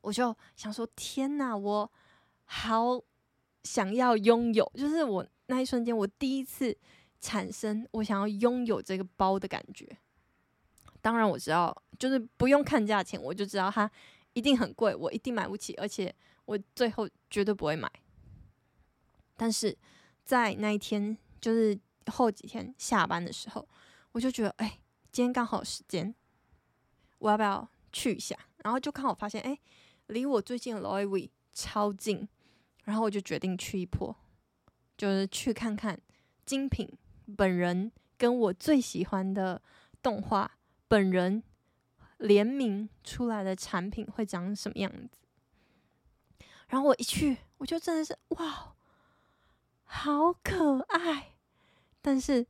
[0.00, 1.92] 我就想说，天哪，我
[2.52, 3.00] 好
[3.64, 6.76] 想要拥有，就是我那一瞬间，我第一次
[7.20, 9.96] 产生我想要拥有这个包的感觉。
[11.00, 13.90] 当然我知道，就是不用看价钱，我就知道它
[14.34, 17.90] 一定很贵，我一定买不起，而且我最后绝对不会买。
[19.36, 19.76] 但是。
[20.24, 23.68] 在那一天，就是后几天下班的时候，
[24.12, 24.78] 我就觉得，哎、
[25.10, 26.14] 今天刚好有时间，
[27.18, 28.38] 我要不要去一下？
[28.58, 29.58] 然后就刚好发现，哎、
[30.06, 32.28] 离我最近的 Loewe 超近，
[32.84, 34.14] 然后我就决定去一波，
[34.96, 35.98] 就是去看看
[36.44, 36.88] 精品
[37.36, 39.60] 本人跟我最喜欢的
[40.02, 41.42] 动画本人
[42.18, 45.20] 联名出来的产品会长什么样子。
[46.68, 48.74] 然后我一去，我就真的是哇！
[49.84, 51.34] 好可爱，
[52.00, 52.46] 但是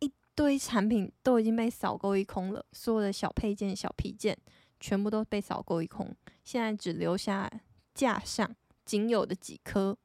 [0.00, 4.36] 一堆产品都已经被扫购一空了，所有的小配件、小皮件
[4.80, 6.12] 全部都被扫购一空，
[6.42, 7.48] 现在只留下
[7.94, 8.56] 架上
[8.90, 9.96] 仅有的几颗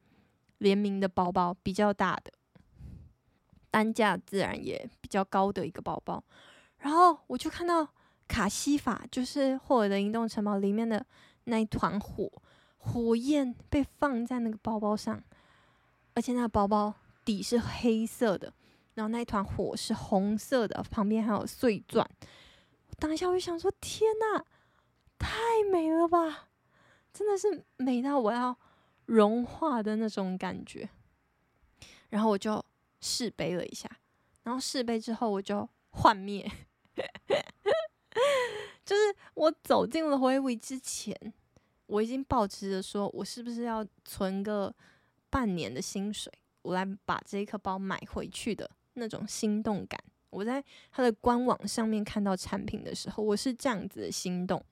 [0.59, 2.31] 联名的包包，比较大的，
[3.71, 6.23] 单价自然也比较高的一个包包。
[6.77, 7.87] 然后我就看到
[8.27, 11.03] 卡西法，就是霍尔的移动城堡里面的
[11.45, 12.31] 那一团火，
[12.77, 15.19] 火焰被放在那个包包上。
[16.13, 16.93] 而且那个包包
[17.25, 18.53] 底是黑色的，
[18.93, 22.07] 然后那一团火是红色的，旁边还有碎钻。
[22.99, 24.45] 当下我就想说：天呐，
[25.17, 26.49] 太美了吧！
[27.11, 28.55] 真的是美到我要
[29.05, 30.89] 融化的那种感觉。
[32.09, 32.63] 然后我就
[33.01, 33.89] 试背了一下，
[34.43, 36.49] 然后试背之后我就幻灭。
[38.85, 39.01] 就是
[39.33, 41.33] 我走进了 Loewe 之前，
[41.87, 44.73] 我已经抱持着说我是不是要存个。
[45.27, 46.31] 半年的薪水，
[46.61, 50.01] 我来把这一颗包买回去的那种心动感。
[50.29, 54.63] 我在它的官网上面看到产品的时候，我是这样子的心动。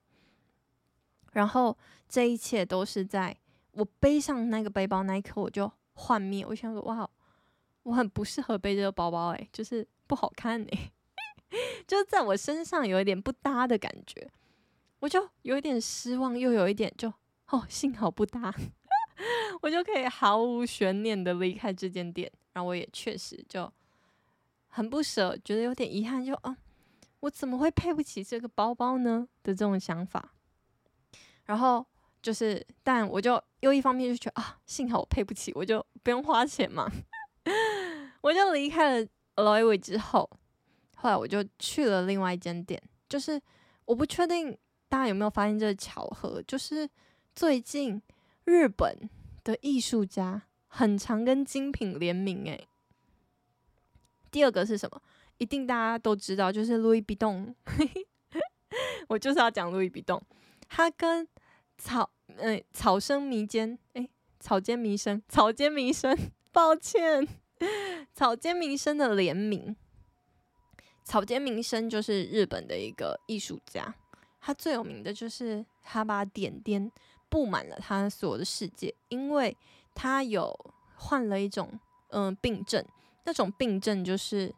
[1.34, 1.78] 然后
[2.08, 3.36] 这一切都是在
[3.74, 6.46] 我背上那个背包那一刻，我就幻灭。
[6.46, 7.08] 我想说，哇，
[7.84, 10.92] 我很不适合背这个包包，诶，就是不好看诶，
[11.88, 14.32] 就是在我身上有一点不搭的感觉，
[15.00, 17.12] 我就有一点失望，又有一点就
[17.50, 18.54] 哦，幸好不搭，
[19.62, 23.72] 我就可以毫无悬念的离开这间店，然后我也确实就
[24.68, 26.58] 很不舍，觉得有点遗憾，就啊，
[27.22, 30.34] 我怎么会配不起这个包包呢的这种想法，
[31.46, 31.86] 然后
[32.24, 36.90] 就是，但我就又一方面就觉得啊，幸好我配不起，我就不用花钱嘛。
[38.22, 40.30] 我就离开了 Loewe 之后，
[40.96, 42.82] 后来我就去了另外一间店。
[43.10, 43.40] 就是
[43.84, 44.58] 我不确定
[44.88, 46.90] 大家有没有发现这个巧合，就是
[47.36, 48.02] 最近
[48.46, 48.98] 日本
[49.44, 52.46] 的艺术家很常跟精品联名。
[52.46, 52.66] 诶，
[54.32, 55.02] 第二个是什么？
[55.40, 57.54] 一定大家都知道，就是 Louis Vuitton。
[59.10, 60.22] 我就是要讲 Louis Vuitton，
[60.70, 61.28] 他跟
[61.78, 64.10] 草嗯、草间弥生诶，
[64.40, 66.18] 草间弥生草间弥生。
[66.54, 67.28] 抱歉，
[68.14, 69.76] 草间弥生的联名。
[71.04, 73.96] 草间弥生就是日本的一个艺术家，
[74.40, 76.92] 他最有名的就是他把点点
[77.28, 79.58] 布满了他所有的世界，因为
[79.96, 80.56] 他有
[80.96, 82.86] 患了一种嗯、病症，
[83.24, 84.54] 那种病症就是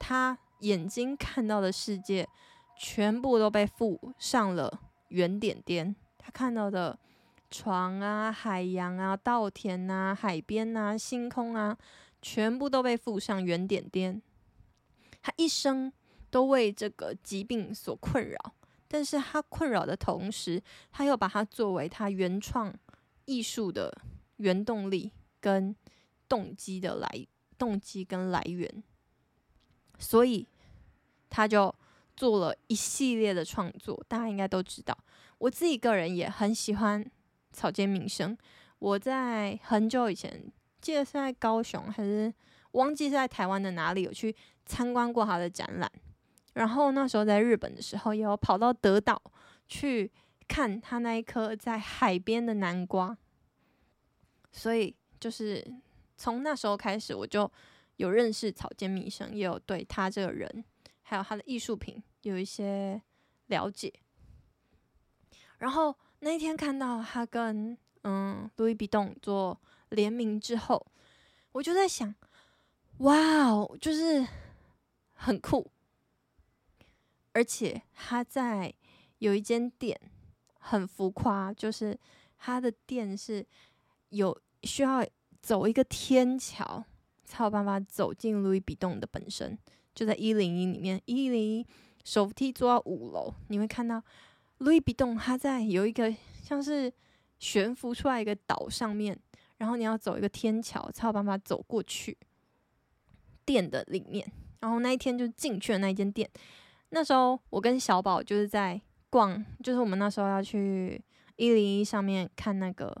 [0.00, 2.28] 他眼睛看到的世界
[2.76, 5.94] 全部都被附上了圆点点，
[6.26, 6.98] 他看到的。
[7.48, 11.78] 床啊，海洋啊，稻田啊，海边啊，星空啊，
[12.20, 14.20] 全部都被附上圆点点。
[15.22, 15.90] 他一生
[16.28, 18.54] 都为这个疾病所困扰，
[18.88, 20.60] 但是他困扰的同时，
[20.90, 22.74] 他又把它作为他原创
[23.26, 23.96] 艺术的
[24.38, 25.74] 原动力跟
[26.28, 28.82] 动机的来动机跟来源，
[30.00, 30.46] 所以
[31.30, 31.72] 他就
[32.16, 34.04] 做了一系列的创作。
[34.08, 34.98] 大家应该都知道，
[35.38, 37.04] 我自己个人也很喜欢。
[37.52, 38.36] 草间弥生，
[38.80, 42.30] 我在很久以前，记得是在高雄还是
[42.72, 45.90] 忘记是在台湾的哪里有去参观过他的展览。
[46.52, 49.18] 然后那时候在日本的时候，也有跑到德岛
[49.66, 50.12] 去
[50.46, 53.16] 看他那一颗在海边的南瓜。
[54.52, 55.66] 所以就是
[56.18, 57.50] 从那时候开始，我就
[57.96, 60.62] 有认识草间弥生，也有对他这个人
[61.00, 63.00] 还有他的艺术品有一些
[63.46, 63.90] 了解。
[65.58, 65.94] 然后。
[66.20, 70.84] 那一天看到他跟嗯路易比东做联名之后，
[71.52, 72.12] 我就在想，
[72.98, 74.26] 哇哦，就是
[75.12, 75.70] 很酷，
[77.32, 78.72] 而且他在
[79.18, 80.00] 有一间店
[80.58, 81.96] 很浮夸，就是
[82.38, 83.46] 他的店是
[84.08, 85.06] 有需要
[85.42, 86.82] 走一个天桥
[87.24, 89.56] 才有办法走进路易比东的本身，
[89.94, 91.66] 就在一零一里面，一零一
[92.04, 94.02] 手扶梯坐到五楼，你会看到。
[94.58, 96.92] 路易比东，他在有一个像是
[97.38, 99.18] 悬浮出来一个岛上面，
[99.58, 102.16] 然后你要走一个天桥才有办法走过去
[103.44, 104.30] 店的里面。
[104.60, 106.28] 然后那一天就进去了那一间店。
[106.88, 108.80] 那时候我跟小宝就是在
[109.10, 111.04] 逛，就是我们那时候要去
[111.36, 112.96] 一零一上面看那个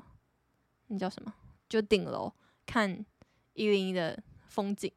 [0.88, 1.32] 那叫什么，
[1.68, 2.32] 就顶楼
[2.66, 3.04] 看
[3.54, 4.92] 一零一的风景。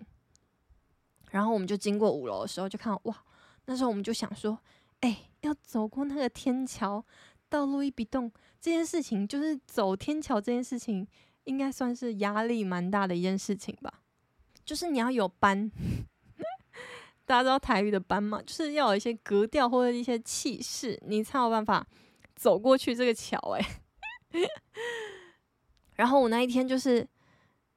[1.32, 3.24] 然后我们就经过五楼的时候，就看到哇，
[3.66, 4.60] 那时候我们就想说，
[5.00, 7.04] 哎、要走过那个天桥
[7.48, 11.08] 到路易比东这件事情，就是走天桥这件事情，
[11.46, 14.02] 应该算是压力蛮大的一件事情吧。
[14.66, 15.72] 就是你要有班，
[17.26, 21.88] 大家知道台语的班嘛，就是要有一些格调或者一些气势，你才有办法
[22.36, 23.40] 走过去这个桥。
[23.58, 23.66] 哎，
[25.96, 27.08] 然后我那一天就是，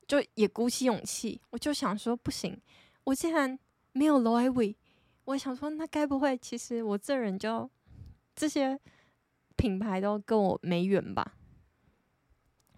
[0.07, 2.61] 就也鼓起勇气，我就想说，不行，
[3.05, 3.59] 我竟然
[3.93, 4.75] 没有 Loewe。
[5.25, 7.69] 我想说，那该不会其实我这人就
[8.35, 8.79] 这些
[9.57, 11.35] 品牌都跟我没缘吧？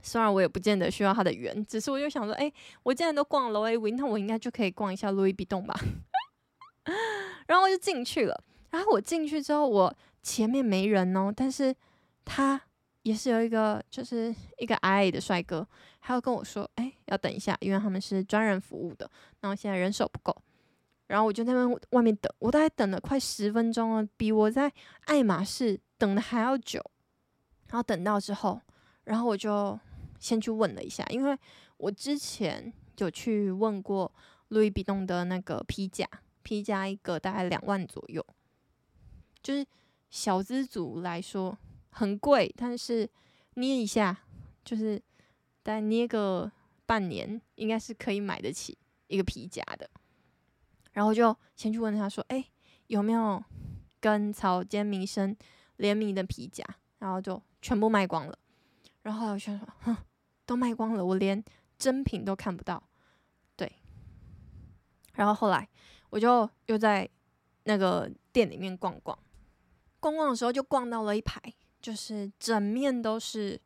[0.03, 5.75] 虽然我也不见得需要他的缘，只是我就想说，哎、我既然都逛了 Loewe，那我应该就可以逛一下路易比东吧？
[7.49, 8.45] 然后我就进去了。
[8.71, 11.75] 然后我进去之后，我前面没人哦，但是
[12.25, 12.61] 他
[13.03, 15.67] 也是有一个，就是一个矮矮的帅哥，
[16.01, 20.37] 还要跟我说，哎、要等一下，因为他们是专人服务的，然后现在人手不够。
[21.07, 24.73] 然后我就在那外面等，我大概等了快十分钟了，比我在
[25.07, 26.83] 爱马仕等的还要久。
[27.69, 28.61] 然后等到之后，
[29.05, 29.79] 然后我就
[30.19, 31.37] 先去问了一下，因为
[31.77, 34.11] 我之前有去问过
[34.49, 36.09] 路易比东的那个皮夹，
[36.43, 38.25] 皮夹一个大概两万左右，
[39.43, 39.67] 就是
[40.11, 41.59] 小资族来说
[41.91, 43.09] 很贵，但是
[43.55, 44.17] 捏一下
[44.65, 44.97] 就是
[45.63, 46.51] 大概捏个
[46.87, 48.79] 半年，应该是可以买得起
[49.09, 49.91] 一个皮夹的。
[50.95, 52.45] 然后就先去问他说：“哎，
[52.87, 53.41] 有没有
[54.01, 55.37] 跟草间弥生
[55.77, 56.65] 联名的皮夹？”
[56.99, 58.39] 然后就全部卖光了。
[59.03, 59.97] 然后我就说：“哼，
[60.47, 61.45] 都卖光了，我连
[61.79, 62.83] 真品都看不到。”
[63.55, 63.71] 对，
[65.15, 65.69] 然后后来
[66.11, 67.09] 我就又在
[67.65, 69.19] 那个店里面逛逛，
[70.01, 71.41] 逛逛的时候就逛到了一排，
[71.83, 73.61] 就是整面都是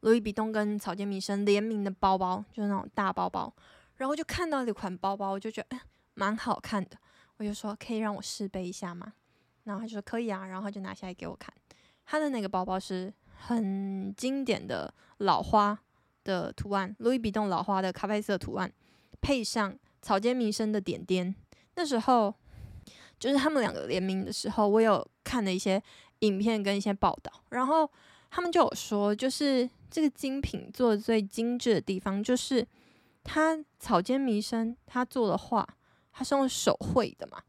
[0.00, 3.54] Louis Vuitton 跟草间弥生联名的包包，就是那种大包包。
[3.96, 5.78] 然后就看到一款包包，我就觉得
[6.14, 6.96] 蛮好看的，
[7.36, 9.12] 我就说可以让我试背一下吗？
[9.64, 11.52] 然后他就说可以啊，然后就拿下来给我看。
[12.04, 15.78] 他的那个包包是很经典的老花
[16.24, 18.72] 的图案，Louis Vuitton 老花的咖啡色图案，
[19.20, 21.34] 配上草间弥生的点点。
[21.76, 22.34] 那时候
[23.18, 25.82] 就是他们两个联名的时候，我有看了一些
[26.20, 27.90] 影片跟一些报道，然后
[28.30, 32.66] 他们就有说，就是这个精品做的最精致的地方就是。
[33.22, 35.68] 他草间弥生，他做的画，
[36.20, 37.42] 它是用手绘的嘛？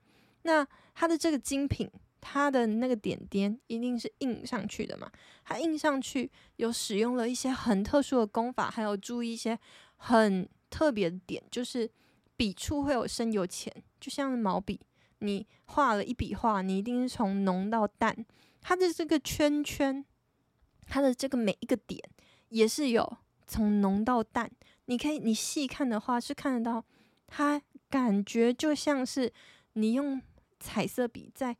[0.43, 0.65] 那
[0.95, 1.91] 它的这个精品，
[2.21, 5.11] 它的那个点点一定是印上去的嘛？
[5.43, 9.59] 它印上去有使用了一些很特殊的工法，还有注意一些
[9.97, 11.91] 很特别的点，就是
[12.37, 14.79] 笔触会有深有浅，就像毛笔，
[15.19, 18.25] 你画了一笔画，你一定是从浓到淡。
[18.61, 20.05] 它的这个圈圈，
[20.87, 22.01] 它的这个每一个点
[22.47, 24.49] 也是有从浓到淡。
[24.85, 26.85] 你可以，你细看的话是看得到，
[27.27, 27.61] 它
[27.91, 29.31] 感觉就像是
[29.73, 30.19] 你用
[30.59, 31.55] 彩色笔在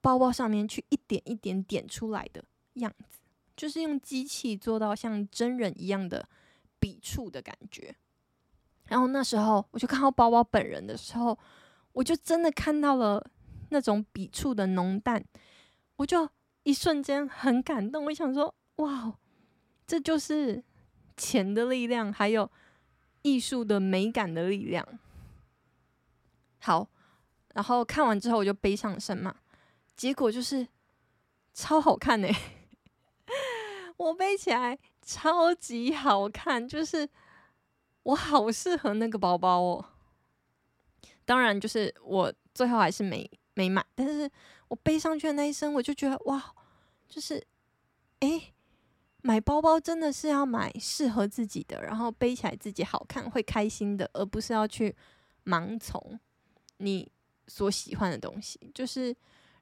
[0.00, 2.44] 包包上面去一点一点点出来的
[2.74, 3.18] 样子，
[3.56, 6.28] 就是用机器做到像真人一样的
[6.78, 7.96] 笔触的感觉。
[8.86, 11.36] 然后那时候我就看到包包本人的时候，
[11.94, 13.24] 我就真的看到了
[13.70, 15.24] 那种笔触的浓淡，
[15.96, 16.28] 我就
[16.62, 18.04] 一瞬间很感动。
[18.04, 19.18] 我想说，哇，
[19.86, 20.62] 这就是。
[21.16, 22.50] 钱的力量，还有
[23.22, 24.84] 艺术的美感的力量。
[26.64, 26.88] 好，
[27.52, 29.36] 然后看完之后我就背上身嘛，
[29.94, 30.66] 结果就是
[31.52, 32.28] 超好看呢、
[33.98, 37.06] 我背起来超级好看，就是
[38.04, 39.84] 我好适合那个包包哦。
[41.26, 44.30] 当然，就是我最后还是没没买，但是
[44.68, 46.54] 我背上去的那一身，我就觉得哇，
[47.06, 47.46] 就是
[48.20, 48.54] 诶。
[49.26, 54.94] 买包包真的是要买适合自己的，然后背起来自己好看、会开心的，而不是要去
[55.46, 56.20] 盲从
[56.78, 57.10] 你
[57.46, 58.58] 所喜欢的东西。
[58.74, 59.14] 就是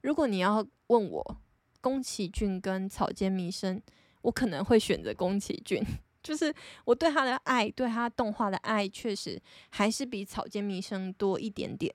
[0.02, 1.36] 如果你要问我
[1.80, 3.80] 宫崎骏跟草间弥生，
[4.22, 5.82] 我可能会选择宫崎骏。
[6.22, 6.54] 就是
[6.84, 9.40] 我对他的爱，对他动画的爱，确实
[9.70, 11.94] 还是比草间弥生多一点点。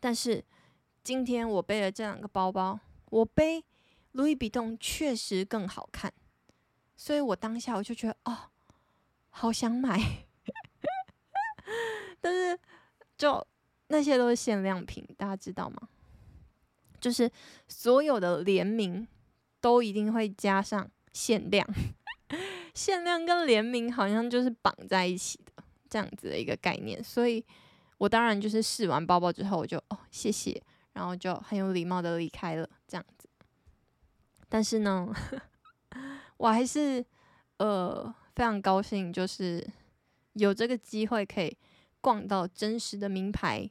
[0.00, 0.44] 但是
[1.04, 3.64] 今天我背了这两个包包，我背。
[4.12, 6.12] 路易比动确实更好看，
[6.98, 8.50] 所以我当下我就觉得哦，
[9.30, 9.98] 好想买，
[12.20, 12.60] 但是
[13.16, 13.46] 就
[13.88, 15.88] 那些都是限量品，大家知道吗？
[17.00, 17.30] 就是
[17.66, 19.06] 所有的联名
[19.60, 21.66] 都一定会加上限量，
[22.74, 27.44] 限量跟联名好像就是绑在一起的这样子的一个概念，所以
[27.98, 30.62] 我当然就是试完包包之后，我就哦谢谢，
[30.92, 33.28] 然后就很有礼貌的离开了，这样子。
[34.48, 35.12] 但是呢，
[36.38, 37.04] 我还是
[37.58, 39.66] 呃非常高兴，就是
[40.34, 41.56] 有这个机会可以
[42.02, 43.70] 逛到真实的名牌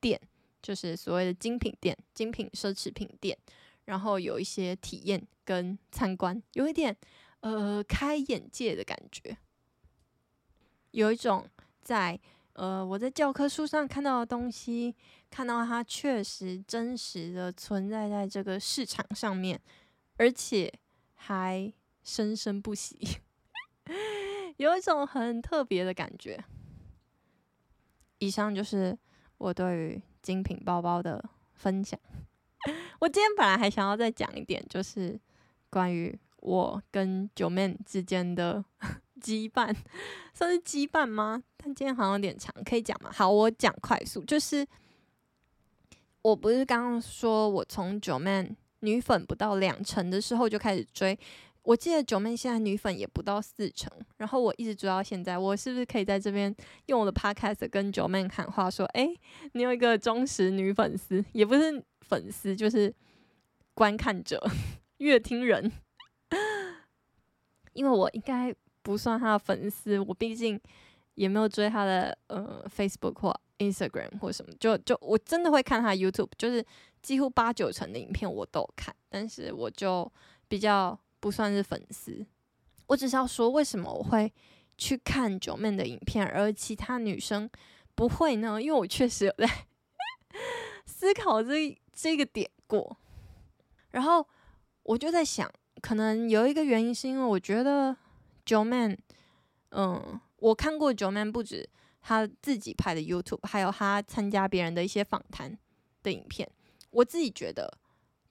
[0.00, 0.20] 店，
[0.62, 3.36] 就是所谓的精品店、精品奢侈品店，
[3.86, 6.96] 然后有一些体验跟参观，有一点
[7.40, 9.36] 呃开眼界的感觉，
[10.92, 11.48] 有一种
[11.82, 12.20] 在
[12.52, 14.94] 呃我在教科书上看到的东西。
[15.32, 19.58] 看到它确实真实的存在在这个市场上面，
[20.18, 20.70] 而且
[21.14, 21.72] 还
[22.04, 22.98] 生生不息，
[24.58, 26.44] 有一种很特别的感觉。
[28.24, 28.96] 以上就是
[29.38, 31.22] 我对于精品包包的
[31.54, 31.98] 分享。
[33.00, 35.18] 我今天本来还想要再讲一点，就是
[35.68, 38.64] 关于我跟 Joeman 之间的
[39.20, 39.74] 羁绊，
[40.32, 41.42] 算是羁绊吗？
[41.56, 43.10] 但今天好像有点长，可以讲吗？
[43.12, 44.66] 好，我讲快速，就是。
[46.22, 51.18] 我不是刚刚说我从 Joeman 女粉不到两成的时候就开始追，
[51.62, 56.54] 我记得九妹现在女粉也不到四成，然后我一直追到现在，我是不是可以在这边
[56.86, 59.14] 用我的 Podcast 跟九妹喊话说，诶，
[59.52, 62.92] 你有一个忠实女粉丝，也不是粉丝，就是
[63.74, 64.42] 观看者、
[64.98, 65.70] 阅听人，
[67.72, 70.60] 因为我应该不算她的粉丝，我毕竟
[71.14, 73.40] 也没有追她的呃 Facebook 或。
[73.58, 76.64] Instagram 或什么，就就我真的会看她 YouTube，就是
[77.00, 80.10] 几乎八九成的影片我都看，但是我就
[80.48, 82.26] 比较不算是粉丝。
[82.88, 84.32] 我只是要说，为什么我会
[84.76, 87.48] 去看 Joeman 的影片，而其他女生
[87.94, 88.60] 不会呢？
[88.60, 89.48] 因为我确实有在
[90.84, 92.96] 思考这这个点过，
[93.92, 94.26] 然后
[94.82, 95.48] 我就在想，
[95.80, 97.96] 可能有一个原因是因为我觉得
[98.44, 98.98] Joeman，
[99.70, 101.70] 嗯，我看过 Joeman 不止。
[102.04, 105.56] 他自己拍的 YouTube，还有他参加别人的一些访谈
[106.02, 106.50] 的影片，
[106.90, 107.78] 我自己觉得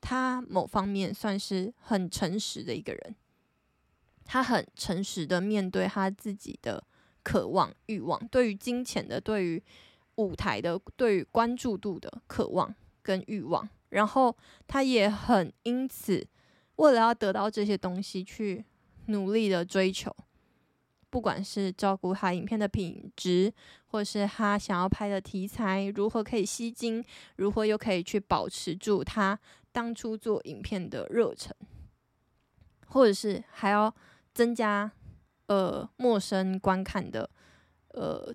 [0.02, 3.16] 他某方面算是很诚实的一个人。
[4.26, 6.84] 他很诚实的面对他自己的
[7.22, 9.62] 渴望、欲望，对于金钱的、对于
[10.16, 14.36] 舞台的、对于关注度的渴望跟欲望，然后
[14.68, 16.26] 他也很因此
[16.78, 18.64] 为了要得到这些东西去
[19.08, 20.16] 努力的追求。
[21.10, 23.52] 不管是照顾他影片的品质，
[23.88, 27.04] 或是他想要拍的题材如何可以吸睛，
[27.36, 29.38] 如何又可以去保持住他
[29.72, 31.52] 当初做影片的热忱，
[32.88, 33.94] 或者是还要
[34.34, 34.92] 增加
[35.48, 37.30] 呃陌生观看的
[37.90, 38.34] 呃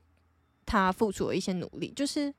[0.64, 2.34] 他付出的一些努力，就是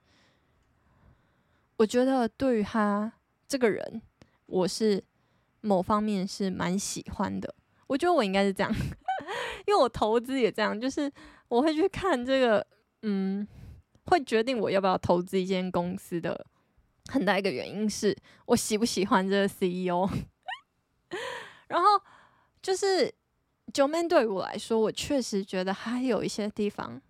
[1.77, 3.11] 我觉得对于他
[3.47, 4.01] 这个人，
[4.45, 5.03] 我是
[5.61, 7.53] 某方面是蛮喜欢的。
[7.87, 8.73] 我觉得我应该是这样。
[9.65, 11.11] 因为我投资也这样，就是
[11.49, 12.65] 我会去看这个，
[13.01, 13.45] 嗯，
[14.05, 16.45] 会决定我要不要投资一间公司的
[17.07, 20.09] 很大一个原因是我喜不喜欢这个 CEO。
[21.67, 21.87] 然后
[22.61, 23.13] 就是
[23.73, 27.01] Joeman 对于我来说，我确实觉得还有一些地方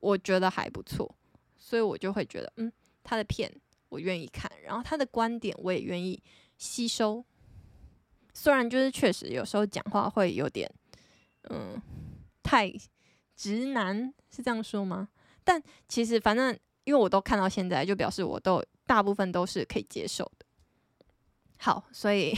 [0.00, 1.12] 我觉得还不错，
[1.58, 2.72] 所以我就会觉得，嗯，
[3.02, 3.52] 他的片
[3.88, 6.22] 我愿意看，然后他的观点我也愿意
[6.56, 7.24] 吸收。
[8.32, 10.70] 虽然就是确实有时候讲话会有点。
[11.48, 11.80] 嗯，
[12.42, 12.72] 太
[13.36, 15.08] 直男是这样说吗？
[15.44, 20.46] 但其实反正因为我都看到现在，就表示我都大部分都是可以接受的。
[21.58, 22.34] 好，所以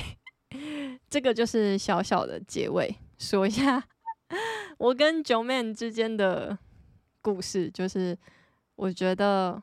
[1.08, 3.86] 这个就是小小的结尾，说一下
[4.78, 6.58] 我跟 Joeman 之间的
[7.22, 8.18] 故事，就是
[8.74, 9.62] 我觉得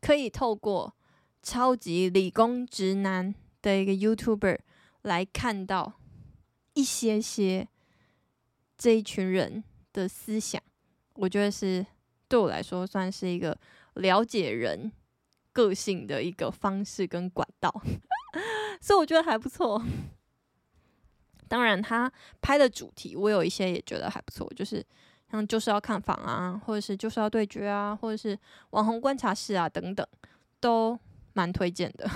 [0.00, 0.94] 可以透过
[1.42, 4.58] 超级理工直男的一个 YouTuber
[5.02, 6.00] 来看到
[6.74, 7.68] 一些些。
[8.80, 10.62] 这一群人的思想，
[11.14, 11.84] 我觉得是
[12.28, 13.58] 对我来说算是一个
[13.94, 14.92] 了解人
[15.58, 17.68] 个性的一个方式跟管道，
[18.80, 19.82] 所以我觉得还不错。
[21.48, 24.86] 当然，他拍的主题我有一些也觉得还不错，就是
[25.32, 28.38] 像就是要看房啊，或者是就是要对决啊，或者是
[28.70, 30.06] 网红观察室啊等等，
[30.60, 30.96] 都
[31.32, 32.08] 蛮推荐的。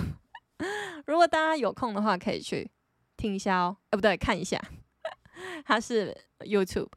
[1.05, 2.71] 如果大家有空的话，可以去
[3.17, 3.75] 听一下哦。
[3.89, 4.57] 哎，不对，看一下。
[5.65, 6.87] 他是 YouTube，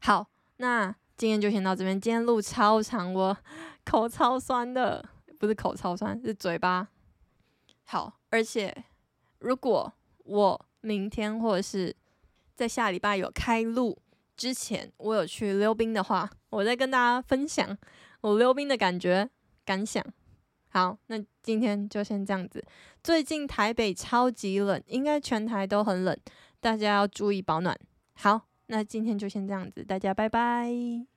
[0.00, 0.26] 好，
[0.56, 2.00] 那今天就先到这边。
[2.00, 3.36] 今天路超长，我
[3.84, 5.04] 口超酸的，
[5.44, 6.88] 不是口超酸，是嘴巴。
[7.84, 8.84] 好，而且
[9.38, 9.92] 如果
[10.24, 11.94] 我明天或者是
[12.54, 13.98] 在下礼拜有开录
[14.36, 17.76] 之前，我有去溜冰的话，我再跟大家分享
[18.22, 19.28] 我溜冰的感觉
[19.64, 20.04] 感想。
[20.70, 22.64] 好，那今天就先这样子。
[23.02, 26.18] 最近台北超级冷，应该全台都很冷。
[26.58, 27.78] 大家要注意保暖。
[28.14, 31.13] 好，那今天就先这样子，大家拜拜。